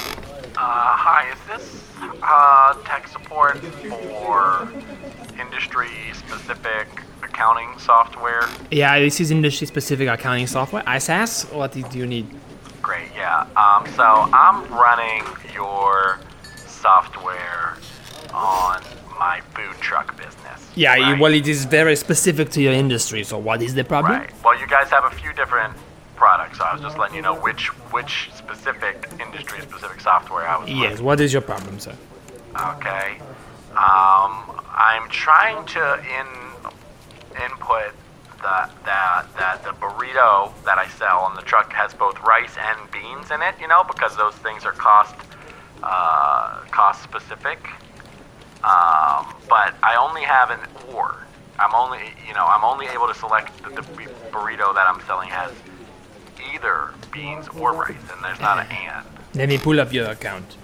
[0.00, 1.84] Uh, hi, is this
[2.24, 4.68] uh, tech support for
[5.68, 6.88] industry specific
[7.22, 8.42] accounting software?
[8.70, 10.82] Yeah, this is industry-specific accounting software.
[10.86, 11.52] ISAS.
[11.52, 12.26] What do you need?
[12.80, 13.46] Great, yeah.
[13.56, 16.20] Um, so I'm running your
[16.66, 17.76] software
[18.32, 18.82] on
[19.18, 20.70] my food truck business.
[20.74, 21.18] Yeah, right?
[21.18, 23.24] well, it is very specific to your industry.
[23.24, 24.20] So, what is the problem?
[24.20, 24.30] Right.
[24.44, 25.74] Well, you guys have a few different
[26.14, 26.58] products.
[26.58, 30.68] So I was just letting you know which which specific industry specific software I was
[30.68, 31.00] Yes.
[31.00, 31.94] What is your problem, sir?
[32.76, 33.20] Okay.
[33.76, 36.26] Um, I'm trying to in
[37.42, 37.92] input
[38.42, 42.90] that that that the burrito that I sell on the truck has both rice and
[42.92, 43.56] beans in it.
[43.60, 45.16] You know, because those things are cost
[45.82, 47.58] uh, cost specific.
[48.62, 50.60] Um, but I only have an
[50.94, 51.26] or.
[51.58, 53.82] I'm only you know I'm only able to select the, the
[54.30, 55.50] burrito that I'm selling has
[56.54, 59.06] either beans or rice, and there's not an and.
[59.34, 60.56] Let me pull up your account.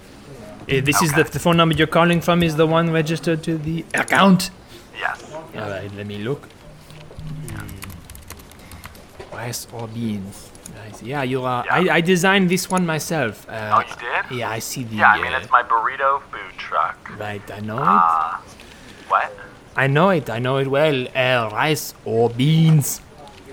[0.67, 2.41] Uh, this is the, the phone number you're calling from.
[2.43, 4.49] Is the one registered to the account?
[4.99, 5.31] Yes.
[5.33, 5.91] All right.
[5.95, 6.47] Let me look.
[7.51, 9.35] Hmm.
[9.35, 10.51] Rice or beans?
[10.75, 11.03] Nice.
[11.03, 11.63] Yeah, you are.
[11.65, 11.75] Yeah.
[11.93, 13.47] I, I designed this one myself.
[13.47, 13.95] Uh, Oh, you
[14.29, 14.39] did?
[14.39, 14.95] Yeah, I see the.
[14.95, 16.97] Yeah, I mean uh, it's my burrito food truck.
[17.19, 18.37] Right, I know Uh,
[19.07, 19.25] what?
[19.31, 19.37] it.
[19.77, 20.29] I know it.
[20.29, 21.07] I know it well.
[21.15, 23.01] Uh, rice or beans.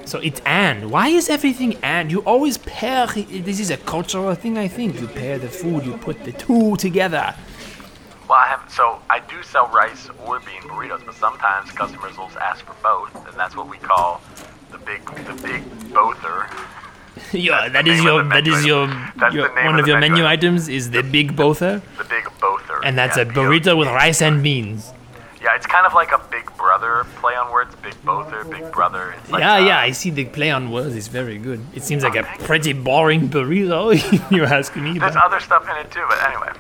[0.04, 0.90] So it's and.
[0.90, 2.10] Why is everything and?
[2.10, 3.06] You always pair.
[3.06, 5.00] This is a cultural thing, I think.
[5.00, 5.84] You pair the food.
[5.84, 7.34] You put the two together.
[8.28, 12.30] Well, I have so I do sell rice or bean burritos, but sometimes customers will
[12.40, 14.20] ask for both, and that's what we call
[14.70, 16.46] the big the big bother.
[17.32, 18.86] yeah, that is, the your the that is your,
[19.16, 21.82] That's your the name one of of your menu menu items is the big bother,
[21.98, 22.82] The big bother.
[22.84, 24.92] and that's yeah, a burrito with rice and beans.
[25.42, 27.74] Yeah, it's kind of like a big brother play on words?
[27.82, 29.12] Big bother, big brother.
[29.18, 31.60] It's like, yeah, uh, yeah, I see the play on words is very good.
[31.74, 33.92] It seems like a pretty boring burrito
[34.30, 36.52] you ask me There's other stuff in it too, but anyway.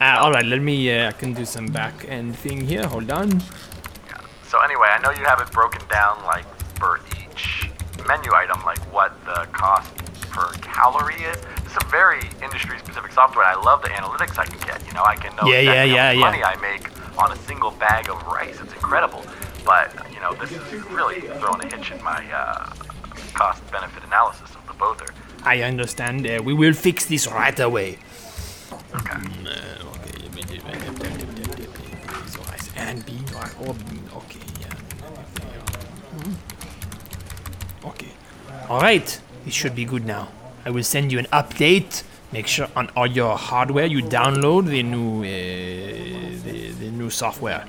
[0.00, 0.90] Uh, all right, let me.
[0.90, 2.86] Uh, I can do some back end thing here.
[2.86, 3.40] Hold on.
[4.48, 6.44] So anyway, I know you have it broken down like
[6.76, 7.70] for each
[8.08, 9.92] menu item, like what the cost
[10.34, 11.38] per calorie is.
[11.64, 13.44] It's a very industry-specific software.
[13.44, 14.78] I love the analytics I can get.
[14.86, 16.24] You know, I can know Yeah, yeah, exactly how yeah, much yeah.
[16.30, 16.84] money I make
[17.22, 18.56] on a single bag of rice.
[18.60, 19.22] It's incredible.
[19.64, 20.60] But you know, this is
[20.98, 22.72] really throwing a hitch in my uh,
[23.40, 25.06] cost-benefit analysis of the bother.
[25.44, 26.26] I understand.
[26.26, 27.98] Uh, we will fix this right away.
[28.98, 29.12] Okay.
[29.12, 30.60] Uh, okay, let me do-
[32.32, 33.24] so rice and bean.
[33.40, 34.74] or- or bean, Okay, yeah.
[36.18, 36.34] Mm.
[37.90, 38.12] Okay.
[38.68, 39.20] All right.
[39.46, 40.28] It should be good now.
[40.64, 42.02] I will send you an update.
[42.32, 45.26] Make sure on all your hardware you download the new uh,
[46.44, 47.64] the, the new software.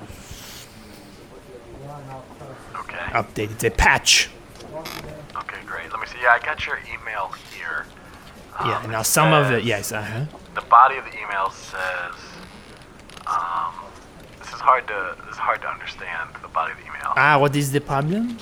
[2.80, 2.96] Okay.
[3.20, 3.52] Update.
[3.52, 4.30] It's a patch.
[5.36, 5.90] Okay, great.
[5.92, 6.18] Let me see.
[6.22, 7.86] Yeah, I got your email here.
[8.64, 8.78] Yeah.
[8.78, 9.64] Um, Now some of it.
[9.64, 9.92] yes.
[9.92, 10.24] Uh-huh.
[10.54, 12.16] the body of the email says,
[13.26, 13.72] um,
[14.40, 16.30] this is hard to this is hard to understand.
[16.42, 17.12] The body of the email.
[17.16, 18.38] Ah, what is the problem?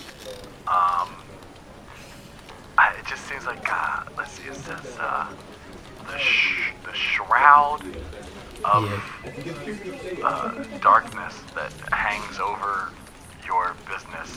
[2.76, 4.48] I, it just seems like uh, let's see.
[4.48, 5.26] It says uh,
[6.10, 7.80] the sh- the shroud
[8.64, 8.84] of
[10.24, 12.90] uh, darkness that hangs over
[13.46, 14.30] your business.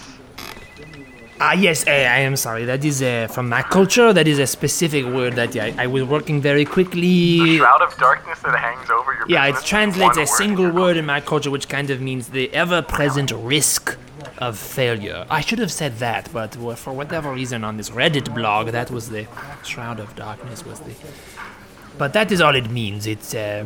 [1.40, 2.66] Ah, yes, eh, I am sorry.
[2.66, 4.12] That is uh, from my culture.
[4.12, 7.58] That is a specific word that I, I was working very The quickly.
[7.58, 9.46] shroud of darkness that hangs over your business.
[9.54, 13.32] Yeah, it translates a single word in my culture, which kind of means the ever-present
[13.32, 13.98] risk
[14.38, 15.26] of failure.
[15.30, 19.10] I should have said that, but for whatever reason on this Reddit blog, that was
[19.10, 19.28] the
[19.64, 20.94] shroud of darkness was the.
[21.98, 23.08] But that is all it means.
[23.08, 23.66] It's uh,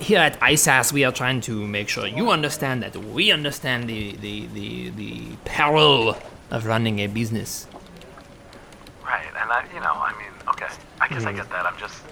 [0.00, 4.12] here at ISAS, we are trying to make sure you understand that we understand the
[4.16, 6.16] the the, the peril
[6.50, 7.66] of running a business.
[9.04, 10.68] Right, and I, you know, I mean, okay,
[11.00, 11.28] I guess Hmm.
[11.28, 11.66] I get that.
[11.66, 12.02] I'm just,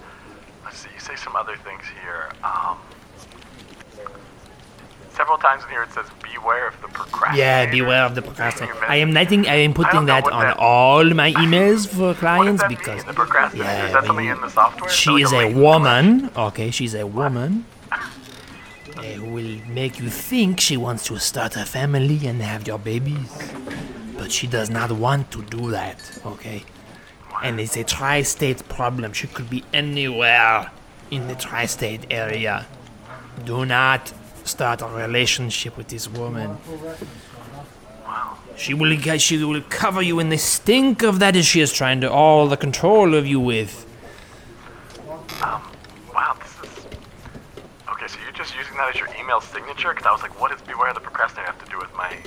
[0.63, 2.29] let's see, you say some other things here.
[2.43, 2.77] Um,
[5.21, 7.37] several times in here it says, beware of the procrastinator.
[7.37, 8.83] Yeah, beware of the procrastinator.
[8.87, 12.99] I am I am putting know that on that- all my emails for clients because
[13.01, 13.69] mean, the procrastinator?
[13.69, 14.89] yeah, is that when something you- in the software?
[14.89, 16.31] She is a woman.
[16.47, 17.65] Okay, she's a woman.
[19.13, 23.31] It will make you think she wants to start a family and have your babies,
[24.17, 25.97] but she does not want to do that.
[26.33, 26.59] Okay,
[27.45, 29.13] and it's a tri-state problem.
[29.13, 30.69] She could be anywhere
[31.15, 32.55] in the tri-state area.
[33.45, 34.01] Do not
[34.43, 36.57] start a relationship with this woman.
[38.57, 42.01] She will she will cover you in the stink of that as she is trying
[42.01, 43.87] to all the control of you with.
[45.41, 45.61] Um,
[46.13, 46.85] Wow, this is.
[47.89, 49.89] Okay, so you're just using that as your email signature?
[49.89, 52.17] Because I was like, what does beware the procrastinator have to do with my.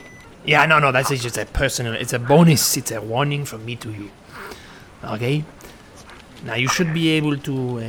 [0.45, 1.95] Yeah, no, no, that's just a personal.
[1.95, 2.77] It's a bonus.
[2.77, 4.11] It's a warning from me to you.
[5.05, 5.45] Okay.
[6.45, 7.79] Now you should be able to.
[7.79, 7.83] Uh,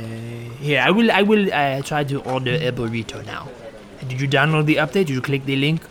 [0.60, 1.10] here, I will.
[1.10, 3.48] I will uh, try to order a burrito now.
[4.08, 5.06] Did you download the update?
[5.06, 5.82] Did you click the link?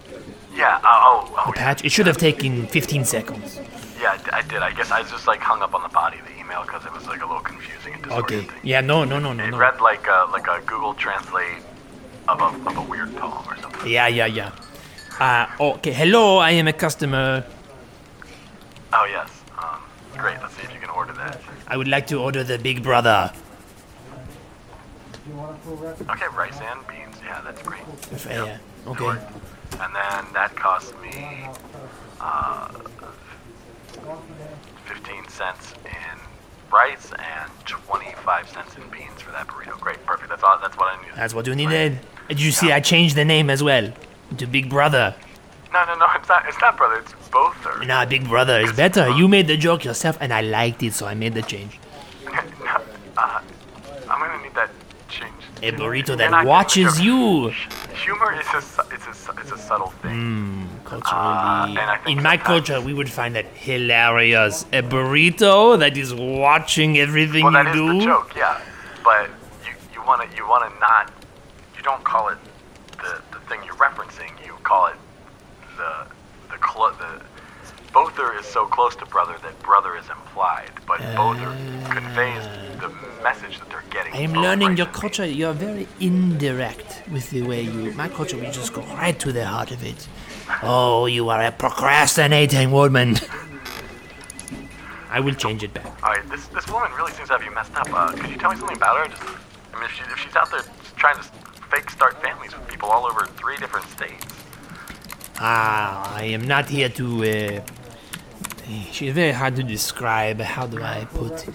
[0.53, 1.83] Yeah, uh, oh, oh, The patch.
[1.83, 3.59] It should have taken 15 seconds.
[4.01, 4.61] yeah, I d- I did.
[4.61, 6.93] I guess I just like hung up on the body of the email because it
[6.93, 8.47] was like a little confusing and Okay.
[8.63, 8.81] Yeah.
[8.81, 9.03] No.
[9.03, 9.19] No.
[9.19, 9.33] No.
[9.33, 9.43] No.
[9.43, 9.57] It No.
[9.57, 11.61] read like a, like a Google Translate
[12.27, 13.89] of a, of a weird poem or something.
[13.91, 14.07] Yeah.
[14.07, 14.27] Yeah.
[14.27, 14.51] Yeah.
[15.19, 15.91] Uh, okay.
[15.93, 16.37] Hello.
[16.37, 17.43] I am a customer.
[18.93, 19.29] Oh, yes.
[19.57, 19.81] Um,
[20.17, 21.41] great, let's see if you can order that.
[21.67, 23.31] I would like to order the Big Brother.
[26.09, 27.15] Okay, rice and beans.
[27.25, 27.81] Yeah, that's great.
[28.15, 28.57] If, uh,
[28.87, 29.19] okay.
[29.81, 31.47] And then that cost me
[32.21, 32.69] uh,
[34.85, 36.19] 15 cents in
[36.71, 39.77] rice and 25 cents in beans for that burrito.
[39.79, 40.29] Great, perfect.
[40.29, 40.57] That's all.
[40.61, 41.15] That's what I needed.
[41.17, 41.99] That's what you needed.
[42.29, 42.71] Did you see?
[42.71, 43.91] I changed the name as well
[44.37, 45.13] to Big Brother.
[45.73, 46.05] No, no, no.
[46.15, 46.47] It's not.
[46.47, 46.99] It's not, brother.
[46.99, 47.65] It's both.
[47.65, 49.09] Or Nah, Big Brother is better.
[49.09, 51.79] You made the joke yourself, and I liked it, so I made the change.
[52.27, 53.41] uh,
[54.09, 54.69] I'm gonna need that
[55.09, 55.33] change.
[55.61, 57.53] A burrito that watches you.
[58.05, 58.57] Humor is a,
[58.93, 60.11] it's a, it's a subtle thing.
[60.13, 64.63] Hmm, culturally, uh, and I think in my culture, we would find that hilarious.
[64.71, 67.97] A burrito that is watching everything Well, you that is do.
[67.99, 68.61] the joke, yeah.
[69.03, 69.29] But
[69.65, 71.11] you you want to you want to not
[71.75, 72.37] you don't call it
[73.03, 74.29] the the thing you're referencing.
[74.45, 74.97] You call it
[75.77, 76.05] the
[76.51, 77.21] the clo- the
[77.95, 81.49] bother is so close to brother that brother is implied, but bother
[81.89, 82.43] conveys
[82.81, 82.89] the
[83.23, 84.13] message that they're getting.
[84.13, 85.25] I am learning your culture.
[85.25, 87.93] You're very indirect with the way you.
[87.93, 90.09] My culture, we just go right to the heart of it.
[90.61, 93.15] Oh, you are a procrastinating woman.
[95.09, 95.85] I will change it back.
[96.03, 97.87] All right, this this woman really seems to have you messed up.
[97.93, 99.07] Uh, could you tell me something about her?
[99.07, 99.23] Just,
[99.73, 100.63] I mean, if, she, if she's out there
[100.97, 101.23] trying to
[101.71, 104.25] fake start families with people all over three different states.
[105.37, 107.05] Ah, I am not here to.
[107.23, 107.61] Uh,
[108.91, 110.39] she's very hard to describe.
[110.41, 111.45] How do I put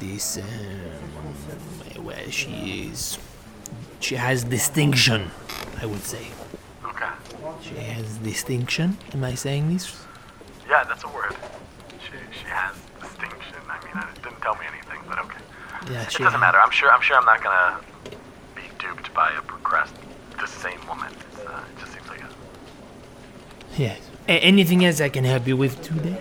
[0.00, 0.38] this?
[0.38, 3.18] Um, well, she is.
[4.00, 5.30] She has distinction,
[5.80, 6.26] I would say.
[6.84, 7.08] Okay.
[7.62, 8.98] She has distinction.
[9.12, 10.04] Am I saying this?
[10.68, 11.34] Yeah, that's a word.
[12.04, 13.56] She, she has distinction.
[13.68, 15.40] I mean, it didn't tell me anything, but okay.
[15.90, 16.58] Yeah, It doesn't matter.
[16.62, 16.90] I'm sure.
[16.90, 17.80] I'm sure I'm not gonna
[18.54, 19.92] be duped by a procrast
[20.38, 21.12] the same woman.
[21.32, 22.28] It's, uh, it just seems like a.
[23.76, 24.00] Yes.
[24.28, 26.18] A- anything else I can help you with today?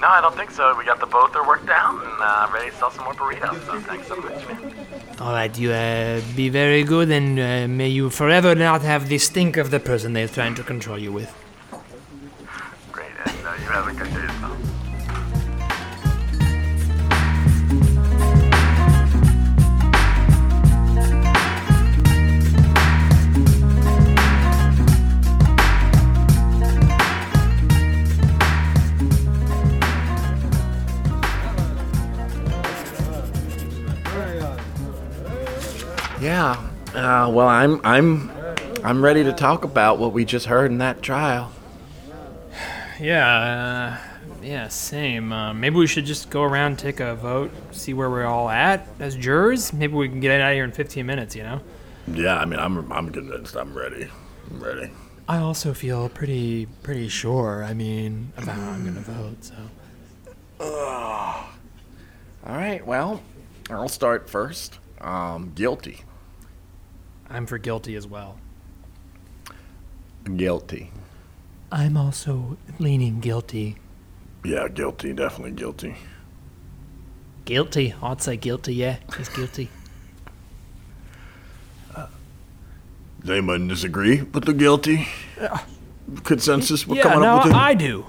[0.00, 0.76] No, I don't think so.
[0.78, 3.58] We got the both are worked out and uh, ready to sell some more burritos.
[3.66, 4.72] So thanks so much, man.
[5.20, 9.18] All right, you uh, be very good, and uh, may you forever not have the
[9.18, 11.34] stink of the person they're trying to control you with.
[36.38, 36.70] Yeah.
[36.94, 38.30] Uh, well, I'm I'm
[38.84, 41.50] I'm ready to talk about what we just heard in that trial.
[43.00, 45.32] Yeah, uh, yeah, same.
[45.32, 48.88] Uh, maybe we should just go around, take a vote, see where we're all at
[48.98, 49.72] as jurors.
[49.72, 51.60] Maybe we can get out of here in 15 minutes, you know?
[52.08, 53.56] Yeah, I mean, I'm I'm convinced.
[53.56, 54.08] I'm ready.
[54.50, 54.90] I'm ready.
[55.28, 59.54] I also feel pretty, pretty sure, I mean, about how I'm gonna vote, so.
[60.60, 61.46] Ugh.
[62.46, 62.84] All right.
[62.84, 63.22] Well,
[63.70, 64.78] I'll start first.
[65.00, 66.02] Um, guilty.
[67.30, 68.38] I'm for guilty as well.
[70.36, 70.90] Guilty.
[71.70, 73.76] I'm also leaning guilty.
[74.44, 75.12] Yeah, guilty.
[75.12, 75.96] Definitely guilty.
[77.44, 77.94] Guilty?
[78.02, 78.98] I'd say guilty, yeah.
[79.16, 79.70] He's guilty.
[81.94, 85.08] Does anyone disagree with the guilty?
[86.24, 86.86] Consensus?
[86.86, 87.58] We're yeah, coming no, up with it?
[87.58, 88.06] I do.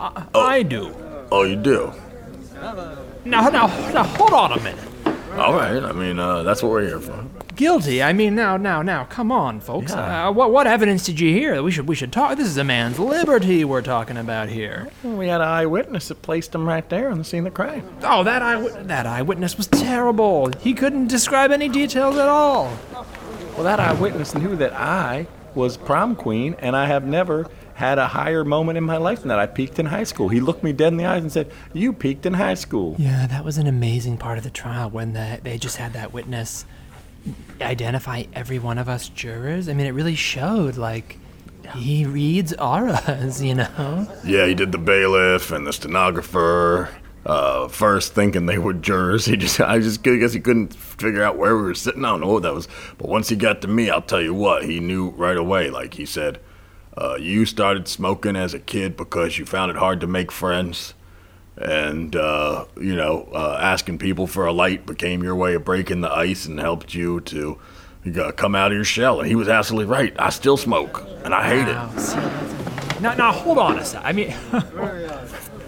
[0.00, 0.94] I, I do.
[1.30, 1.92] Oh, you do.
[3.24, 4.84] Now, now, now, hold on a minute.
[5.36, 5.82] All right.
[5.82, 7.24] I mean, uh, that's what we're here for.
[7.56, 8.02] Guilty.
[8.02, 9.92] I mean, now, now, now, come on, folks.
[9.92, 10.28] Yeah.
[10.28, 11.62] Uh, what, what evidence did you hear?
[11.62, 12.36] We should, we should talk.
[12.36, 14.88] This is a man's liberty we're talking about here.
[15.02, 17.88] We had an eyewitness that placed him right there on the scene of the crime.
[18.02, 20.50] Oh, that eye, that eyewitness was terrible.
[20.60, 22.76] He couldn't describe any details at all.
[23.54, 28.08] Well, that eyewitness knew that I was prom queen, and I have never had a
[28.08, 29.38] higher moment in my life than that.
[29.38, 30.28] I peaked in high school.
[30.28, 33.26] He looked me dead in the eyes and said, "You peaked in high school." Yeah,
[33.26, 36.66] that was an amazing part of the trial when the, they just had that witness
[37.60, 39.68] identify every one of us jurors.
[39.68, 41.18] I mean, it really showed like
[41.74, 44.08] he reads auras, you know.
[44.24, 46.90] Yeah, he did the bailiff and the stenographer.
[47.24, 51.36] Uh, first thinking they were jurors, he just I just guess he couldn't figure out
[51.36, 52.04] where we were sitting.
[52.04, 52.68] I don't know what that was,
[52.98, 55.68] but once he got to me, I'll tell you what, he knew right away.
[55.68, 56.38] Like he said,
[56.96, 60.94] uh, you started smoking as a kid because you found it hard to make friends,
[61.56, 66.00] and uh, you know, uh, asking people for a light became your way of breaking
[66.02, 67.58] the ice and helped you to.
[68.04, 70.14] You gotta come out of your shell, and he was absolutely right.
[70.18, 71.74] I still smoke, and I hate it.
[71.74, 74.00] Wow, that's now, now hold on a sec.
[74.04, 74.28] I mean,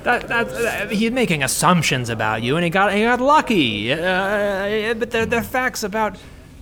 [0.04, 3.92] that, that, that he's making assumptions about you, and he got he got lucky.
[3.92, 6.16] Uh, but they're, they're facts about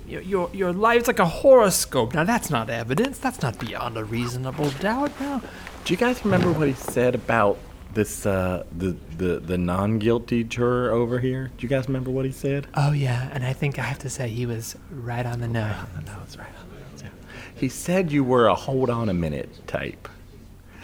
[0.08, 1.00] your, your your life.
[1.00, 2.14] It's like a horoscope.
[2.14, 3.18] Now that's not evidence.
[3.18, 5.12] That's not beyond a reasonable doubt.
[5.20, 5.42] Now,
[5.84, 7.58] Do you guys remember what he said about
[7.96, 11.50] this uh, the the the non-guilty juror over here?
[11.56, 12.68] Do you guys remember what he said?
[12.74, 15.74] oh yeah, and I think I have to say he was right on the nose.
[16.06, 16.46] No, it's right.
[16.46, 16.68] on
[16.98, 17.12] the nose.
[17.56, 20.08] He said you were a hold on a minute type.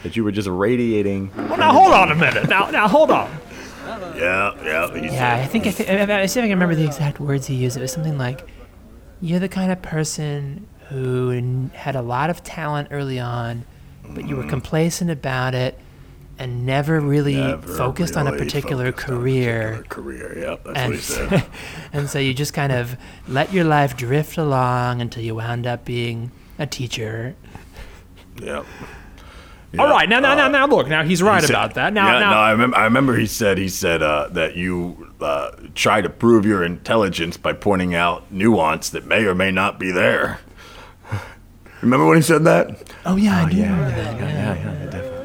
[0.03, 1.31] That you were just radiating.
[1.37, 2.49] Well, now hold on a minute.
[2.49, 3.31] Now now hold on.
[4.17, 4.95] Yeah, yeah.
[4.95, 7.55] Yeah, I think I, th- I see if I can remember the exact words he
[7.55, 7.77] used.
[7.77, 8.49] It was something like,
[9.21, 11.31] "You're the kind of person who
[11.75, 13.65] had a lot of talent early on,
[14.09, 15.79] but you were complacent about it,
[16.43, 19.83] and never really Never focused on a particular focused on a career." particular
[20.29, 21.45] career, yeah, that's what And, he said.
[21.93, 22.97] and so you just kind of
[23.29, 27.35] let your life drift along until you wound up being a teacher.
[28.43, 28.65] yeah.
[29.79, 30.87] All right, now, now, now, uh, now, look.
[30.89, 31.95] Now he's right he said- about that.
[31.95, 32.77] Now, yeah, now, no, I remember.
[32.77, 37.39] I remember he said he said uh, that you uh, try to prove your intelligence
[37.39, 40.41] by pointing out nuance that may or may not be there.
[41.81, 42.93] Remember when he said that?
[43.07, 44.21] oh yeah, I do remember that.
[44.21, 45.22] yeah, yeah, yeah, definitely.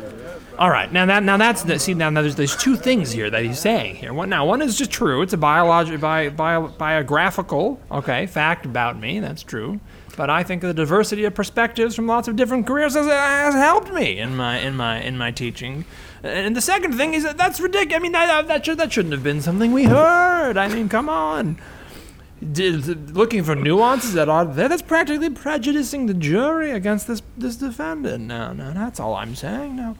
[0.57, 3.29] All right, now that now that's the see now, now there's there's two things here
[3.29, 4.11] that he's saying here.
[4.11, 5.21] One now one is just true.
[5.21, 9.19] It's a biological bi, bio, biographical okay fact about me.
[9.19, 9.79] That's true.
[10.15, 13.93] But I think the diversity of perspectives from lots of different careers has, has helped
[13.93, 15.85] me in my in my in my teaching.
[16.23, 17.95] And the second thing is that that's ridiculous.
[17.95, 20.57] I mean that that should that shouldn't have been something we heard.
[20.57, 21.59] I mean, come on.
[22.51, 24.67] d- looking for nuances that are there.
[24.69, 28.25] That's practically prejudicing the jury against this this defendant.
[28.25, 29.75] No, no, that's all I'm saying.
[29.75, 29.95] No.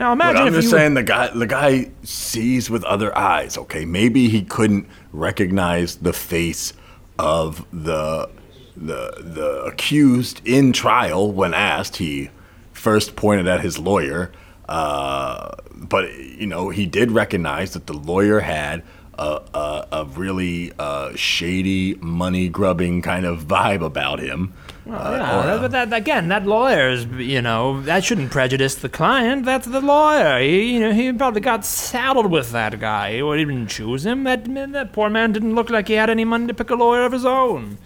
[0.00, 3.58] Now But I'm if just saying the guy the guy sees with other eyes.
[3.58, 6.72] Okay, maybe he couldn't recognize the face
[7.18, 8.30] of the
[8.74, 11.98] the the accused in trial when asked.
[11.98, 12.30] He
[12.72, 14.32] first pointed at his lawyer,
[14.70, 18.82] uh, but you know he did recognize that the lawyer had.
[19.18, 24.54] A, a, a really uh, shady, money grubbing kind of vibe about him.
[24.92, 29.44] Uh, Yeah, that- but that, again, that lawyer's, you know, that shouldn't prejudice the client.
[29.44, 30.40] That's the lawyer.
[30.40, 33.12] He, you know, he probably got saddled with that guy.
[33.12, 34.24] He didn't choose him.
[34.24, 37.04] That that poor man didn't look like he had any money to pick a lawyer
[37.04, 37.78] of his own.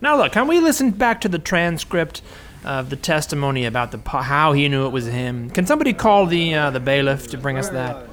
[0.00, 2.20] Now, look, can we listen back to the transcript
[2.64, 5.50] of the testimony about the how he knew it was him?
[5.50, 8.06] Can somebody call the uh, the bailiff to bring us that?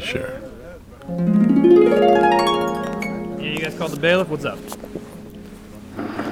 [0.00, 0.30] Sure.
[3.38, 4.28] Yeah, you guys called the bailiff.
[4.28, 4.58] What's up?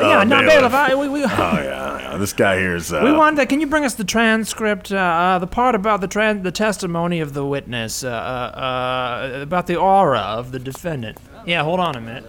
[0.00, 0.72] Yeah, no, bailiff.
[0.72, 0.74] bailiff.
[0.74, 2.92] I, we, we, Oh yeah, yeah, this guy here's.
[2.92, 3.48] Uh, We want that.
[3.48, 7.20] Can you bring us the transcript, uh, uh, the part about the tran- the testimony
[7.20, 11.18] of the witness, uh, uh, uh, about the aura of the defendant?
[11.46, 12.24] Yeah, hold on a minute.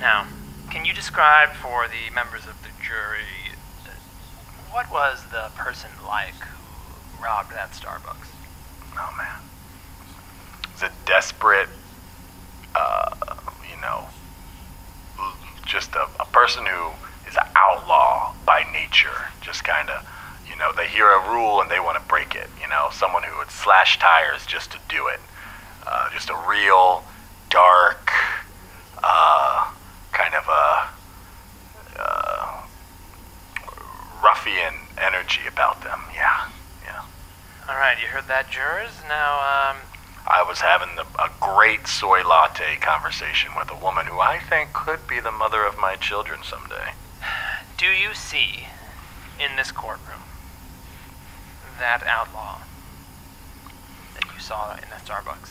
[0.00, 0.26] Now,
[0.70, 3.24] can you describe for the members of the jury
[4.70, 8.26] what was the person like who robbed that Starbucks?
[8.96, 9.40] Oh man,
[10.72, 11.68] it's a desperate,
[12.74, 13.14] uh,
[13.68, 14.06] you know,
[15.66, 16.90] just a, a person who
[17.28, 19.30] is an outlaw by nature.
[19.40, 20.06] Just kind of,
[20.48, 22.48] you know, they hear a rule and they want to break it.
[22.60, 25.20] You know, someone who would slash tires just to do it.
[25.86, 27.04] Uh, just a real
[27.50, 28.12] dark,
[29.02, 29.72] uh,
[30.12, 30.88] kind of a
[31.98, 32.62] uh,
[34.22, 36.00] ruffian energy about them.
[36.14, 36.48] Yeah,
[36.84, 37.02] yeah.
[37.68, 38.92] All right, you heard that, jurors.
[39.08, 39.76] Now, um,
[40.26, 44.72] I was having the, a great soy latte conversation with a woman who I think
[44.72, 46.92] could be the mother of my children someday.
[47.76, 48.68] Do you see
[49.40, 50.22] in this courtroom
[51.78, 52.58] that outlaw
[54.14, 55.50] that you saw in that Starbucks?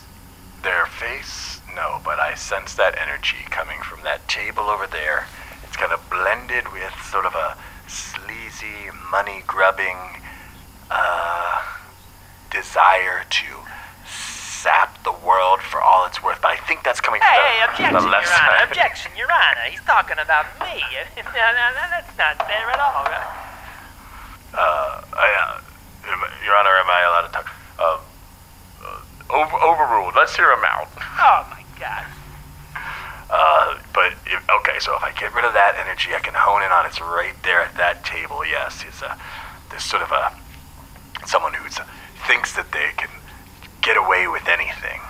[0.63, 1.59] Their face?
[1.75, 5.27] No, but I sense that energy coming from that table over there.
[5.63, 7.57] It's kind of blended with sort of a
[7.87, 9.97] sleazy, money grubbing
[10.89, 11.63] uh,
[12.49, 13.45] desire to
[14.61, 16.41] sap the world for all it's worth.
[16.41, 18.57] But I think that's coming from Hey, the, objection, the Your left Honor.
[18.61, 18.69] side.
[18.69, 19.65] Objection, Your Honor.
[19.69, 20.85] He's talking about me.
[21.17, 23.05] no, no, no, that's not fair at all.
[24.53, 25.61] Uh, I, uh,
[26.45, 27.47] Your Honor, am I allowed to talk?
[27.79, 27.97] Uh,
[28.85, 30.13] uh, over, overruled.
[30.15, 30.89] Let's hear him out.
[30.97, 32.05] Oh, my God.
[33.31, 36.61] Uh, but if, okay, so if I get rid of that energy, I can hone
[36.63, 38.45] in on it's right there at that table.
[38.45, 39.17] Yes, it's a
[39.69, 40.35] there's sort of a
[41.25, 41.63] someone who
[42.27, 43.07] thinks that they can
[43.81, 45.01] get away with anything.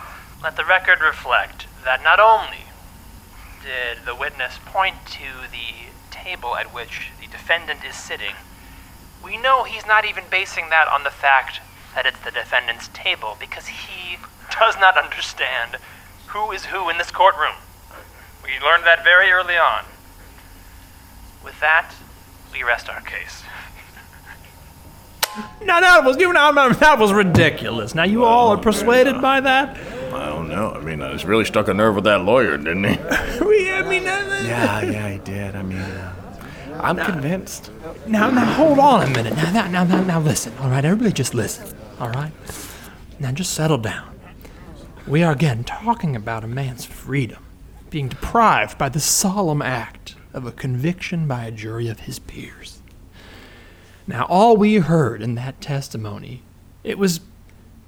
[0.41, 2.65] Let the record reflect that not only
[3.63, 8.36] did the witness point to the table at which the defendant is sitting,
[9.24, 11.59] we know he's not even basing that on the fact
[11.93, 14.17] that it's the defendant's table because he
[14.59, 15.78] does not understand
[16.28, 17.55] who is who in this courtroom.
[18.43, 19.86] We learned that very early on.
[21.43, 21.93] With that,
[22.51, 23.43] we rest our case.
[25.64, 27.93] No, that was you know that was ridiculous.
[27.95, 29.78] Now you all are persuaded by that.
[30.14, 30.72] I don't know.
[30.72, 32.97] I mean, I was really stuck a nerve with that lawyer, didn't he?
[33.45, 35.55] We, I mean, uh, yeah, yeah, he did.
[35.55, 36.14] I mean, uh,
[36.82, 37.72] I'm convinced.
[38.07, 39.36] now, now, hold on a minute.
[39.36, 40.53] Now, now, now, now, now, listen.
[40.59, 41.76] All right, everybody, just listen.
[41.99, 42.32] All right,
[43.20, 44.09] now just settle down.
[45.07, 47.43] We are again talking about a man's freedom
[47.89, 52.80] being deprived by the solemn act of a conviction by a jury of his peers.
[54.08, 56.41] Now, all we heard in that testimony,
[56.84, 57.22] it was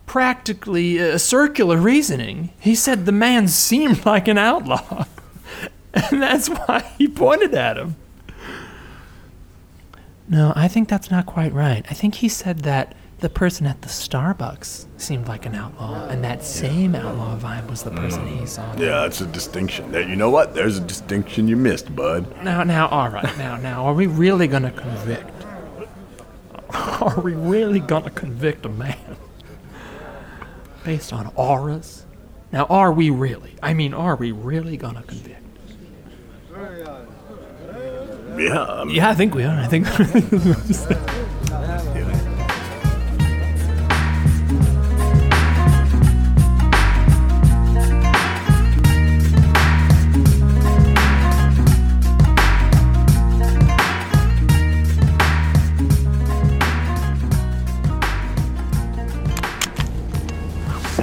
[0.05, 2.51] practically a circular reasoning.
[2.59, 5.05] He said the man seemed like an outlaw,
[5.93, 7.95] and that's why he pointed at him.
[10.27, 11.85] No, I think that's not quite right.
[11.89, 16.23] I think he said that the person at the Starbucks seemed like an outlaw, and
[16.23, 18.73] that same outlaw vibe was the person he saw.
[18.73, 18.79] Mm.
[18.79, 19.91] Yeah, it's a distinction.
[19.91, 20.53] There, you know what?
[20.53, 22.43] There's a distinction you missed, bud.
[22.43, 25.45] Now, now, all right, now, now, are we really gonna convict?
[27.01, 29.17] Are we really gonna convict a man
[30.83, 32.05] based on auras?
[32.51, 33.55] Now, are we really?
[33.63, 35.39] I mean, are we really gonna convict?
[38.37, 39.59] Yeah, I mean, Yeah, I think we are.
[39.59, 39.87] I think.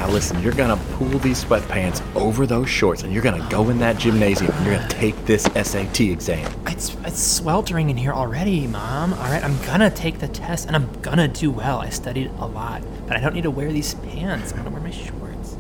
[0.01, 3.79] now listen, you're gonna pull these sweatpants over those shorts, and you're gonna go in
[3.81, 6.51] that gymnasium, and you're gonna take this SAT exam.
[6.69, 9.13] It's it's sweltering in here already, Mom.
[9.13, 11.81] All right, I'm gonna take the test and I'm gonna do well.
[11.81, 14.53] I studied a lot, but I don't need to wear these pants.
[14.53, 15.57] I'm gonna wear my shorts.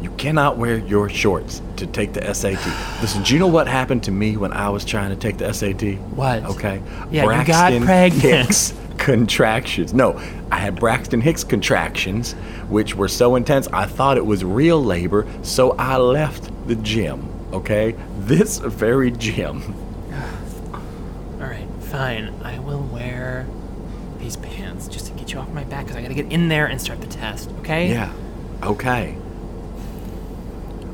[0.00, 2.66] You cannot wear your shorts to take the SAT.
[3.00, 5.52] Listen, do you know what happened to me when I was trying to take the
[5.52, 6.00] SAT?
[6.16, 6.42] What?
[6.46, 6.82] Okay.
[7.12, 8.22] Yeah, you got pregnant.
[8.22, 9.92] Hicks contractions.
[9.92, 10.12] No,
[10.52, 12.34] I had Braxton Hicks contractions,
[12.68, 17.28] which were so intense I thought it was real labor, so I left the gym.
[17.52, 17.96] Okay?
[18.20, 19.74] This very gym.
[20.72, 22.32] All right, fine.
[22.44, 23.48] I will wear
[24.20, 26.66] these pants just to get you off my back because I gotta get in there
[26.66, 27.50] and start the test.
[27.58, 27.90] Okay?
[27.90, 28.12] Yeah.
[28.62, 29.16] Okay.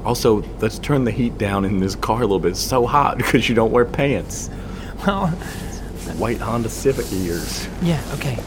[0.06, 2.52] Also, let's turn the heat down in this car a little bit.
[2.52, 4.48] It's so hot because you don't wear pants.
[5.06, 5.32] Well,
[6.18, 7.68] White Honda Civic ears.
[7.80, 8.02] yeah.
[8.14, 8.38] Okay.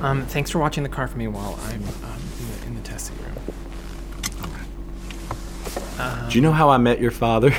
[0.00, 2.80] Um, thanks for watching the car for me while I'm um, in, the, in the
[2.82, 3.32] testing room.
[6.28, 7.54] Do you know how I met your father?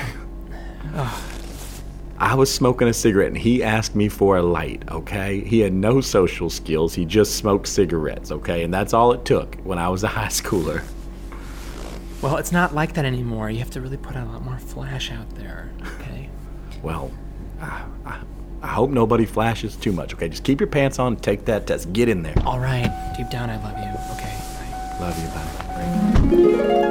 [2.19, 5.41] I was smoking a cigarette and he asked me for a light, okay?
[5.41, 6.95] He had no social skills.
[6.95, 8.63] He just smoked cigarettes, okay?
[8.63, 10.83] And that's all it took when I was a high schooler.
[12.21, 13.51] Well, it's not like that anymore.
[13.51, 15.69] You have to really put a lot more flash out there.
[15.99, 16.29] Okay.
[16.81, 17.11] Well,
[17.61, 18.19] I, I,
[18.61, 20.29] I hope nobody flashes too much, okay?
[20.29, 22.35] Just keep your pants on, take that test, get in there.
[22.45, 23.13] All right.
[23.15, 23.85] Deep down, I love you.
[24.15, 24.33] Okay.
[24.57, 24.99] Bye.
[24.99, 26.87] Love you, bye.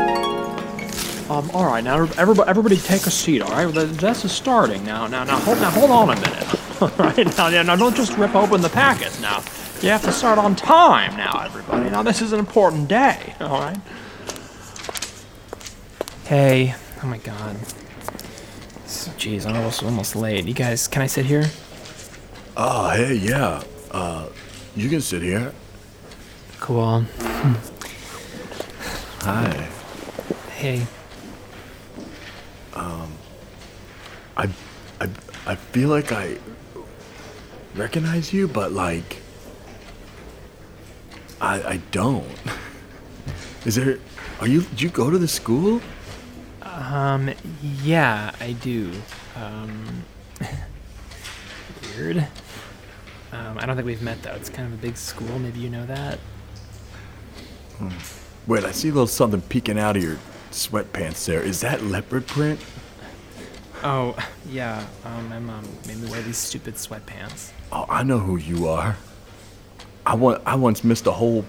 [1.28, 3.42] Um, all right, now everybody, everybody take a seat.
[3.42, 5.08] All right, the test is starting now.
[5.08, 6.80] Now, now, hold, now, hold on a minute.
[6.80, 9.20] All right, now, now, now, don't just rip open the packets.
[9.20, 9.42] Now,
[9.82, 11.16] you have to start on time.
[11.16, 11.90] Now, everybody.
[11.90, 13.34] Now, this is an important day.
[13.40, 13.76] All right.
[16.26, 16.74] Hey.
[17.02, 17.56] Oh my God.
[18.96, 20.46] So, Jeez, I'm almost almost late.
[20.46, 21.44] You guys, can I sit here?
[22.56, 23.62] Oh, hey, yeah.
[23.90, 24.28] Uh,
[24.74, 25.52] you can sit here.
[26.60, 27.04] Cool.
[29.20, 29.68] Hi.
[30.56, 30.86] Hey.
[32.72, 33.12] Um,
[34.34, 34.48] I,
[34.98, 35.10] I,
[35.46, 36.38] I feel like I
[37.74, 39.20] recognize you, but like,
[41.38, 42.26] I, I don't.
[43.66, 43.98] Is there?
[44.40, 44.62] Are you?
[44.62, 45.82] Did you go to the school?
[46.96, 47.30] Um,
[47.82, 48.90] yeah, I do.
[49.34, 50.02] Um,
[51.94, 52.26] weird.
[53.32, 54.32] Um, I don't think we've met though.
[54.32, 55.38] It's kind of a big school.
[55.38, 56.18] Maybe you know that.
[58.46, 60.16] Wait, I see a little something peeking out of your
[60.50, 61.42] sweatpants there.
[61.42, 62.64] Is that leopard print?
[63.82, 64.16] Oh,
[64.48, 64.82] yeah.
[65.04, 67.52] Um, my mom made me wear these stupid sweatpants.
[67.72, 68.96] Oh, I know who you are.
[70.06, 70.40] I want.
[70.46, 71.44] I once missed a whole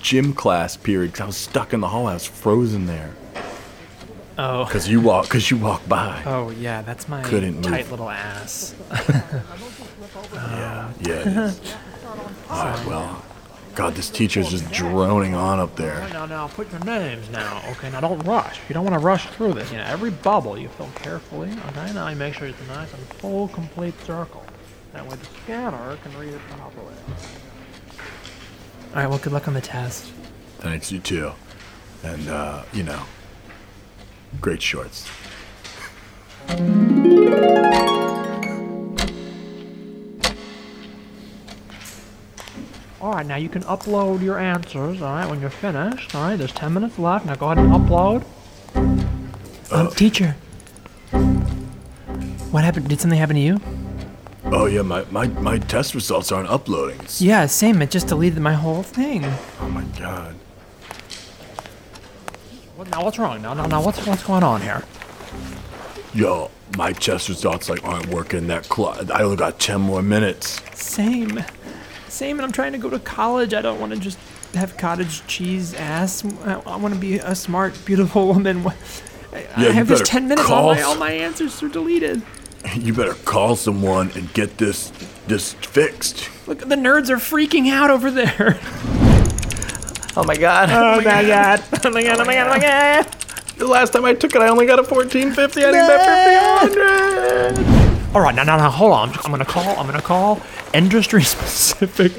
[0.00, 2.08] gym class period because I was stuck in the hall.
[2.08, 3.14] I was frozen there
[4.42, 4.64] Oh.
[4.64, 5.24] because you walk.
[5.26, 6.22] Because you walk by.
[6.24, 7.64] Oh yeah, that's my Couldn't move.
[7.64, 8.74] tight little ass.
[10.32, 11.14] Yeah, yeah.
[11.14, 11.74] It is.
[12.50, 12.86] All right.
[12.86, 13.24] Well,
[13.74, 16.08] God, this teacher's just droning on up there.
[16.12, 17.62] Now, now, put your names now.
[17.72, 18.60] Okay, now don't rush.
[18.68, 19.70] You don't want to rush through this.
[19.70, 21.50] You know, every bubble you fill carefully.
[21.68, 24.44] Okay, now you make sure it's a nice and full, complete circle.
[24.92, 26.94] That way the scanner can read it properly.
[28.90, 29.06] All right.
[29.06, 30.06] Well, good luck on the test.
[30.58, 31.32] Thanks, you too.
[32.02, 33.02] And, uh, you know,
[34.40, 35.08] great shorts.
[43.00, 45.00] All right, now you can upload your answers.
[45.00, 46.14] All right, when you're finished.
[46.14, 47.24] All right, there's 10 minutes left.
[47.24, 48.24] Now go ahead and upload.
[49.72, 50.32] Um, teacher.
[52.50, 52.88] What happened?
[52.88, 53.60] Did something happen to you?
[54.44, 56.96] Oh, yeah, my, my, my test results aren't uploading.
[56.96, 57.80] It's- Yeah, same.
[57.80, 59.24] It just deleted my whole thing.
[59.60, 60.34] Oh, my God.
[62.80, 63.42] What, now what's wrong?
[63.42, 64.82] Now, now, now, what's what's going on here?
[66.14, 69.10] Yo, my test results, like, aren't working that clock.
[69.10, 70.62] I only got 10 more minutes.
[70.72, 71.44] Same.
[72.08, 73.52] Same, and I'm trying to go to college.
[73.52, 74.16] I don't want to just
[74.54, 76.24] have cottage cheese ass.
[76.46, 78.66] I, I want to be a smart, beautiful woman.
[78.66, 78.70] I,
[79.34, 80.48] I Yeah, you have just 10 minutes.
[80.48, 82.22] All my, all my answers are deleted.
[82.74, 84.90] You better call someone and get this
[85.26, 86.30] this fixed.
[86.46, 88.58] Look, the nerds are freaking out over there.
[90.16, 90.70] Oh my god.
[90.70, 91.62] Oh my god.
[91.84, 92.20] Oh my god.
[92.20, 92.46] Oh my god.
[92.46, 93.06] Oh my god.
[93.56, 95.64] The last time I took it, I only got a 1450.
[95.64, 97.80] I need that 1500.
[98.16, 99.10] All right, now, now, now, hold on.
[99.24, 99.78] I'm gonna call.
[99.78, 100.40] I'm gonna call
[100.74, 102.12] industry specific,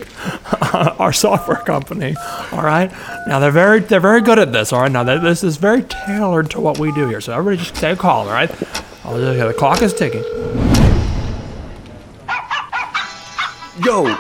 [0.74, 2.16] uh, our software company.
[2.54, 2.90] All right.
[3.28, 4.72] Now they're very, they're very good at this.
[4.72, 4.92] All right.
[4.92, 7.20] Now they- this is very tailored to what we do here.
[7.20, 8.28] So everybody just take a call.
[8.28, 8.50] All right.
[9.04, 10.24] Oh, okay, the clock is ticking.
[13.84, 14.16] Yo.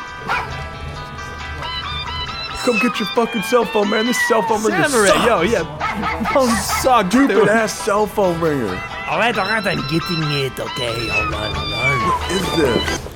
[2.65, 4.05] Come get your fucking cell phone, man.
[4.05, 5.25] This cell phone ringer Samurai, sucks.
[5.25, 6.29] yo, yeah.
[6.33, 7.49] Don't suck, Stupid dude.
[7.49, 8.75] ass cell phone ringer.
[9.09, 10.59] All right, all right, I'm getting it.
[10.59, 12.31] Okay, hold on, hold on.
[12.31, 13.07] Is this?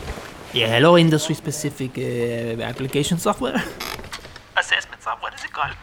[0.53, 3.61] Yeah, hello, industry specific uh, application software.
[4.57, 5.75] Assessment software, what is it called?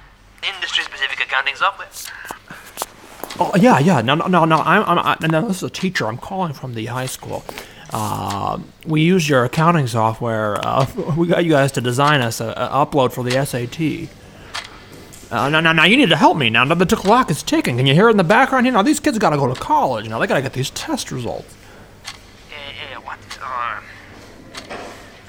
[0.42, 1.88] industry-specific accounting software.
[3.38, 4.00] Oh yeah, yeah.
[4.02, 4.56] No, no, no, no.
[4.56, 6.06] I'm, I'm, I, no, this is a teacher.
[6.08, 7.44] I'm calling from the high school.
[7.93, 10.57] Uh, we used your accounting software.
[10.64, 10.86] Uh,
[11.16, 14.09] we got you guys to design us a, a upload for the SAT.
[15.30, 16.51] Uh, now, now, now, you need to help me.
[16.51, 17.78] Now, the clock is ticking.
[17.78, 18.72] Can you hear it in the background here?
[18.72, 20.09] Now, these kids got to go to college.
[20.09, 21.55] Now, they got to get these test results.
[22.05, 23.18] Uh, uh, what?
[23.40, 23.80] Uh,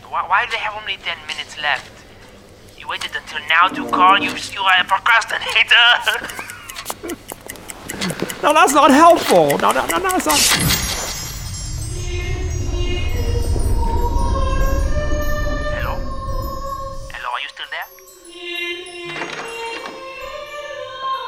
[0.10, 1.90] why, why do they have only 10 minutes left?
[2.78, 4.20] You waited until now to call?
[4.20, 6.40] You, you are a procrastinator!
[8.44, 9.58] No, that's not helpful.
[9.60, 10.83] No, no, no, no, it's not.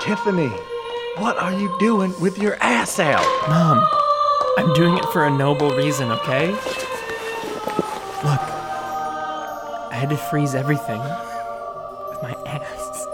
[0.06, 0.50] Tiffany,
[1.18, 3.26] what are you doing with your ass out?
[3.50, 3.84] Mom,
[4.60, 6.50] I'm doing it for a noble reason, okay?
[6.52, 6.62] Look,
[9.90, 13.06] I had to freeze everything with my ass.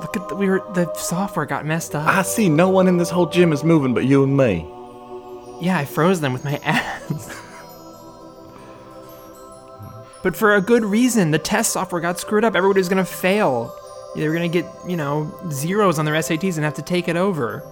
[0.00, 2.08] Look at the we were the software got messed up.
[2.08, 4.66] I see no one in this whole gym is moving but you and me.
[5.60, 7.38] Yeah, I froze them with my ass.
[10.22, 11.32] but for a good reason.
[11.32, 12.56] The test software got screwed up.
[12.56, 13.76] Everybody's gonna fail.
[14.14, 17.16] They were gonna get, you know, zeros on their SATs and have to take it
[17.16, 17.62] over.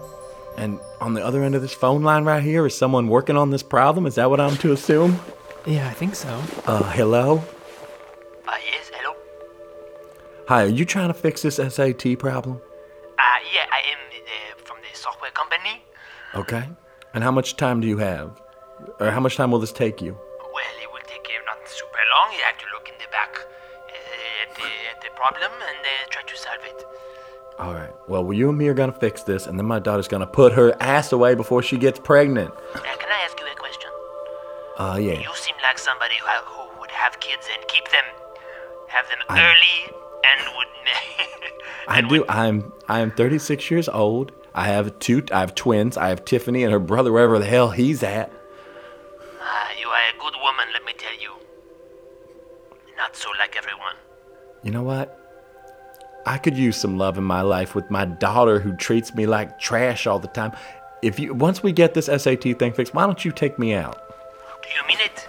[0.57, 3.51] And on the other end of this phone line right here is someone working on
[3.51, 4.07] this problem.
[4.07, 5.19] Is that what I'm to assume?
[5.65, 6.29] Yeah, I think so.
[6.67, 7.43] Uh, hello?
[8.47, 9.17] Uh, yes, hello?
[10.49, 12.57] Hi, are you trying to fix this SAT problem?
[13.19, 15.83] Uh, yeah, I am uh, from the software company.
[16.35, 16.69] Okay.
[17.15, 18.41] And how much time do you have?
[18.99, 20.13] Or how much time will this take you?
[20.13, 22.33] Well, it will take uh, not super long.
[22.33, 22.59] You have
[25.23, 26.85] problem and uh, try to solve it.
[27.59, 27.93] All right.
[28.09, 30.75] Well, you and me are gonna fix this, and then my daughter's gonna put her
[30.81, 32.53] ass away before she gets pregnant.
[32.75, 33.91] Now, can I ask you a question?
[34.79, 35.21] Uh, yeah.
[35.21, 38.05] You seem like somebody who, ha- who would have kids and keep them,
[38.89, 39.97] have them I- early,
[40.31, 40.69] and would.
[41.89, 42.09] I do.
[42.21, 44.33] would- I'm I am 36 years old.
[44.55, 45.23] I have two.
[45.33, 45.97] I have twins.
[45.97, 48.31] I have Tiffany and her brother, wherever the hell he's at.
[49.41, 51.33] Ah, you are a good woman, let me tell you.
[52.97, 53.97] Not so like everyone.
[54.63, 55.19] You know what?
[56.25, 59.59] I could use some love in my life with my daughter who treats me like
[59.59, 60.53] trash all the time.
[61.03, 63.99] If you once we get this SAT thing fixed, why don't you take me out?
[64.63, 65.27] Do you mean it?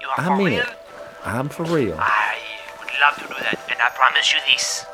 [0.00, 0.60] You are I for mean real?
[0.60, 0.78] it.
[1.24, 1.96] I'm for real.
[1.98, 2.36] I
[2.78, 4.86] would love to do that, and I promise you this.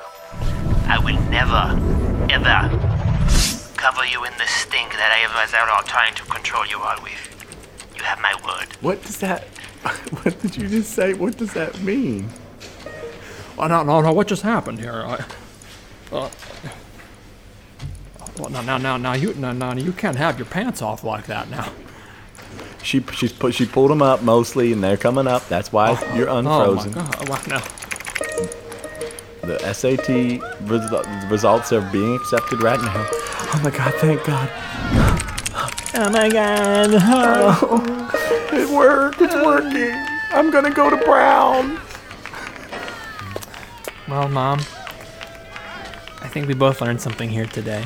[0.88, 1.76] I will never,
[2.32, 2.70] ever
[3.76, 6.96] cover you in the stink that I was out all trying to control you all
[7.02, 7.28] with.
[7.96, 8.68] You have my word.
[8.80, 9.44] What does that?
[10.22, 11.12] What did you just say?
[11.12, 12.28] What does that mean?
[13.58, 14.12] Oh, no, no, no.
[14.12, 14.92] What just happened here?
[15.06, 15.24] I,
[16.14, 16.30] uh,
[18.38, 21.26] well, now, now, now, now, you, now, now, you can't have your pants off like
[21.26, 21.70] that now.
[22.82, 25.46] She she's put she pulled them up mostly, and they're coming up.
[25.48, 26.92] That's why you're unfrozen.
[26.96, 27.28] Oh my god!
[27.28, 27.62] Wow, now.
[29.46, 30.06] The SAT
[30.66, 33.06] resu- results are being accepted right now.
[33.08, 33.94] Oh my god!
[33.94, 34.50] Thank God.
[35.94, 36.90] Oh my god.
[36.94, 38.48] Oh.
[38.52, 39.20] It worked.
[39.22, 39.94] It's working.
[40.32, 41.78] I'm gonna go to Brown.
[44.12, 44.58] Well, Mom,
[46.20, 47.82] I think we both learned something here today.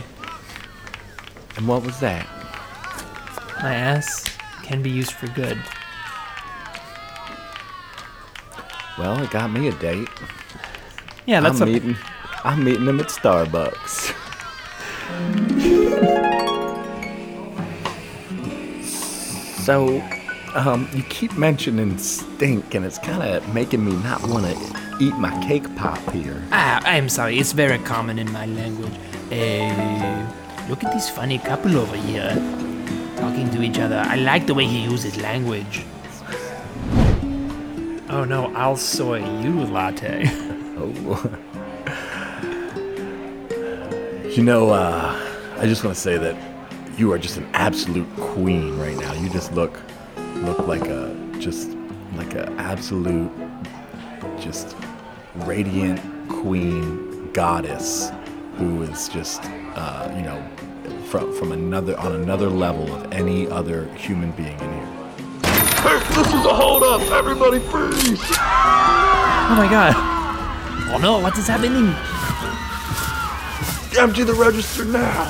[1.57, 2.27] And what was that?
[3.63, 4.25] My ass
[4.65, 5.57] can be used for good.
[8.99, 10.09] Well, it got me a date.
[11.27, 11.97] Yeah, that's I'm a, meeting.
[12.43, 14.13] I'm meeting him at Starbucks.
[19.65, 20.03] so,
[20.57, 25.15] um, you keep mentioning stink, and it's kind of making me not want to eat
[25.17, 26.43] my cake pop here.
[26.53, 27.39] Ah, I'm sorry.
[27.39, 28.95] It's very common in my language.
[29.31, 30.27] Uh,
[30.69, 32.35] look at this funny couple over here
[33.17, 34.03] talking to each other.
[34.07, 35.85] I like the way he uses language.
[38.09, 40.25] Oh no, I'll soy you latte.
[40.79, 41.41] Oh.
[44.37, 45.19] you know, uh,
[45.59, 46.37] I just want to say that
[46.99, 49.15] you are just an absolute queen right now.
[49.15, 49.81] You just look
[50.43, 51.71] look like a just
[52.15, 53.31] like a absolute
[54.47, 54.77] just
[55.39, 58.13] radiant queen goddess
[58.55, 59.43] who is just
[59.75, 60.41] uh, you know
[61.07, 64.93] from from another on another level of any other human being in here.
[65.83, 67.01] Hey, this is a hold up!
[67.11, 68.23] Everybody freeze!
[68.39, 69.95] Oh my god.
[70.95, 71.93] Oh no, what is happening?
[73.99, 75.25] Empty the register now!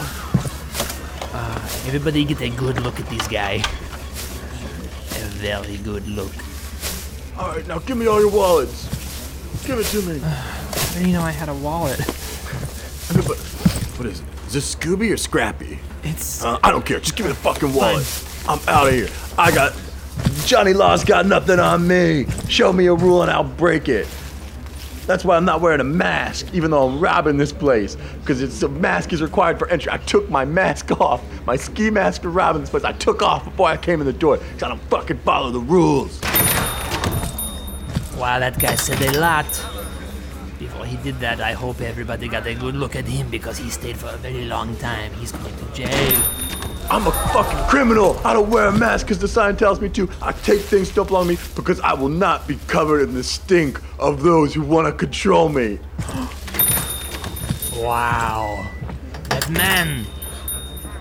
[1.87, 3.63] Everybody get a good look at this guy.
[5.23, 6.33] A very good look.
[7.39, 8.96] All right, now give me all your wallets.
[9.67, 10.19] Give it to me.
[10.21, 11.99] How do you know I had a wallet?
[13.15, 13.39] But-
[13.97, 14.27] what is it?
[14.49, 15.79] Is this Scooby or Scrappy?
[16.03, 16.99] It's Uh, I don't care.
[17.01, 18.05] Just give me the fucking wallet.
[18.49, 19.09] I'm out of here.
[19.39, 19.73] I got
[20.45, 22.27] Johnny Law's got nothing on me.
[22.49, 24.07] Show me a rule and I'll break it.
[25.07, 27.97] That's why I'm not wearing a mask, even though I'm robbing this place.
[28.21, 29.91] Because it's a mask is required for entry.
[29.93, 32.85] I took my mask off, my ski mask for robbing this place.
[32.85, 34.37] I took off before I came in the door.
[34.39, 36.21] Cause I don't fucking follow the rules.
[38.17, 39.47] Wow, that guy said a lot.
[40.59, 43.69] Before he did that, I hope everybody got a good look at him because he
[43.69, 45.13] stayed for a very long time.
[45.15, 46.23] He's going to jail.
[46.89, 48.19] I'm a fucking criminal.
[48.25, 50.09] I don't wear a mask because the sign tells me to.
[50.23, 53.83] I take things don't belong me because I will not be covered in the stink
[53.99, 55.79] of those who want to control me.
[57.77, 58.67] Wow.
[59.29, 60.07] That man.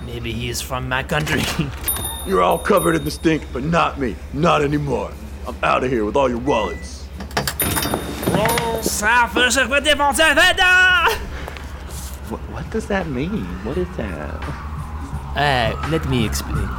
[0.05, 1.41] Maybe he is from my country.
[2.27, 4.17] You're all covered in the stink, but not me.
[4.33, 5.11] Not anymore.
[5.47, 6.94] I'm out of here with all your wallets.
[8.85, 11.09] Ça veut dire que défoncer un vendeur!
[12.29, 13.45] What, what does that mean?
[13.63, 14.39] What is that?
[15.35, 16.69] Uh, let me explain.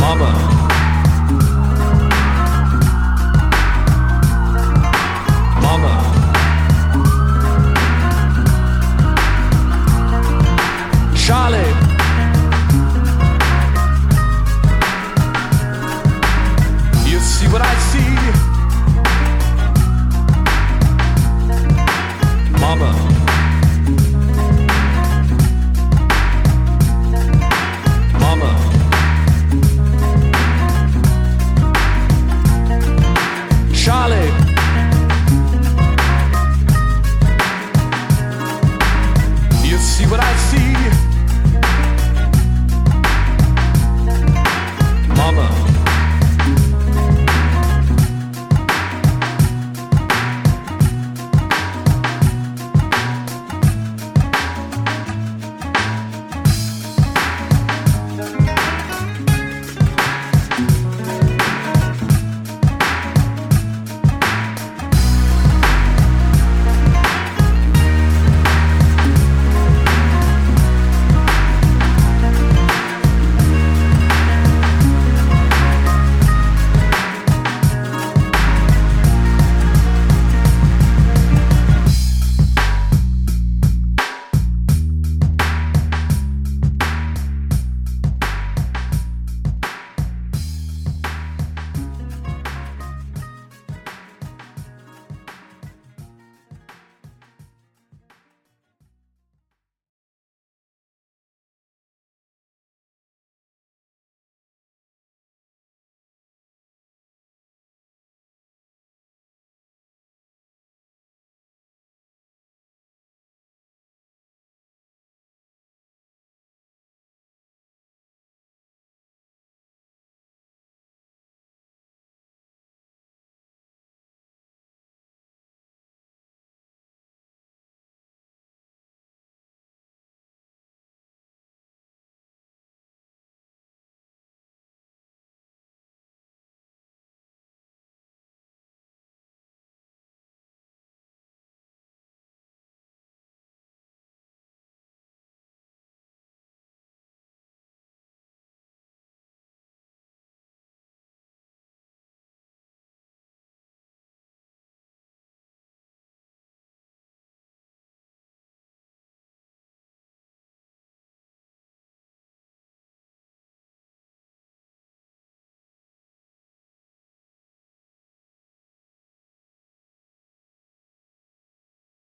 [0.00, 0.58] Mama.
[11.28, 11.77] Charlie.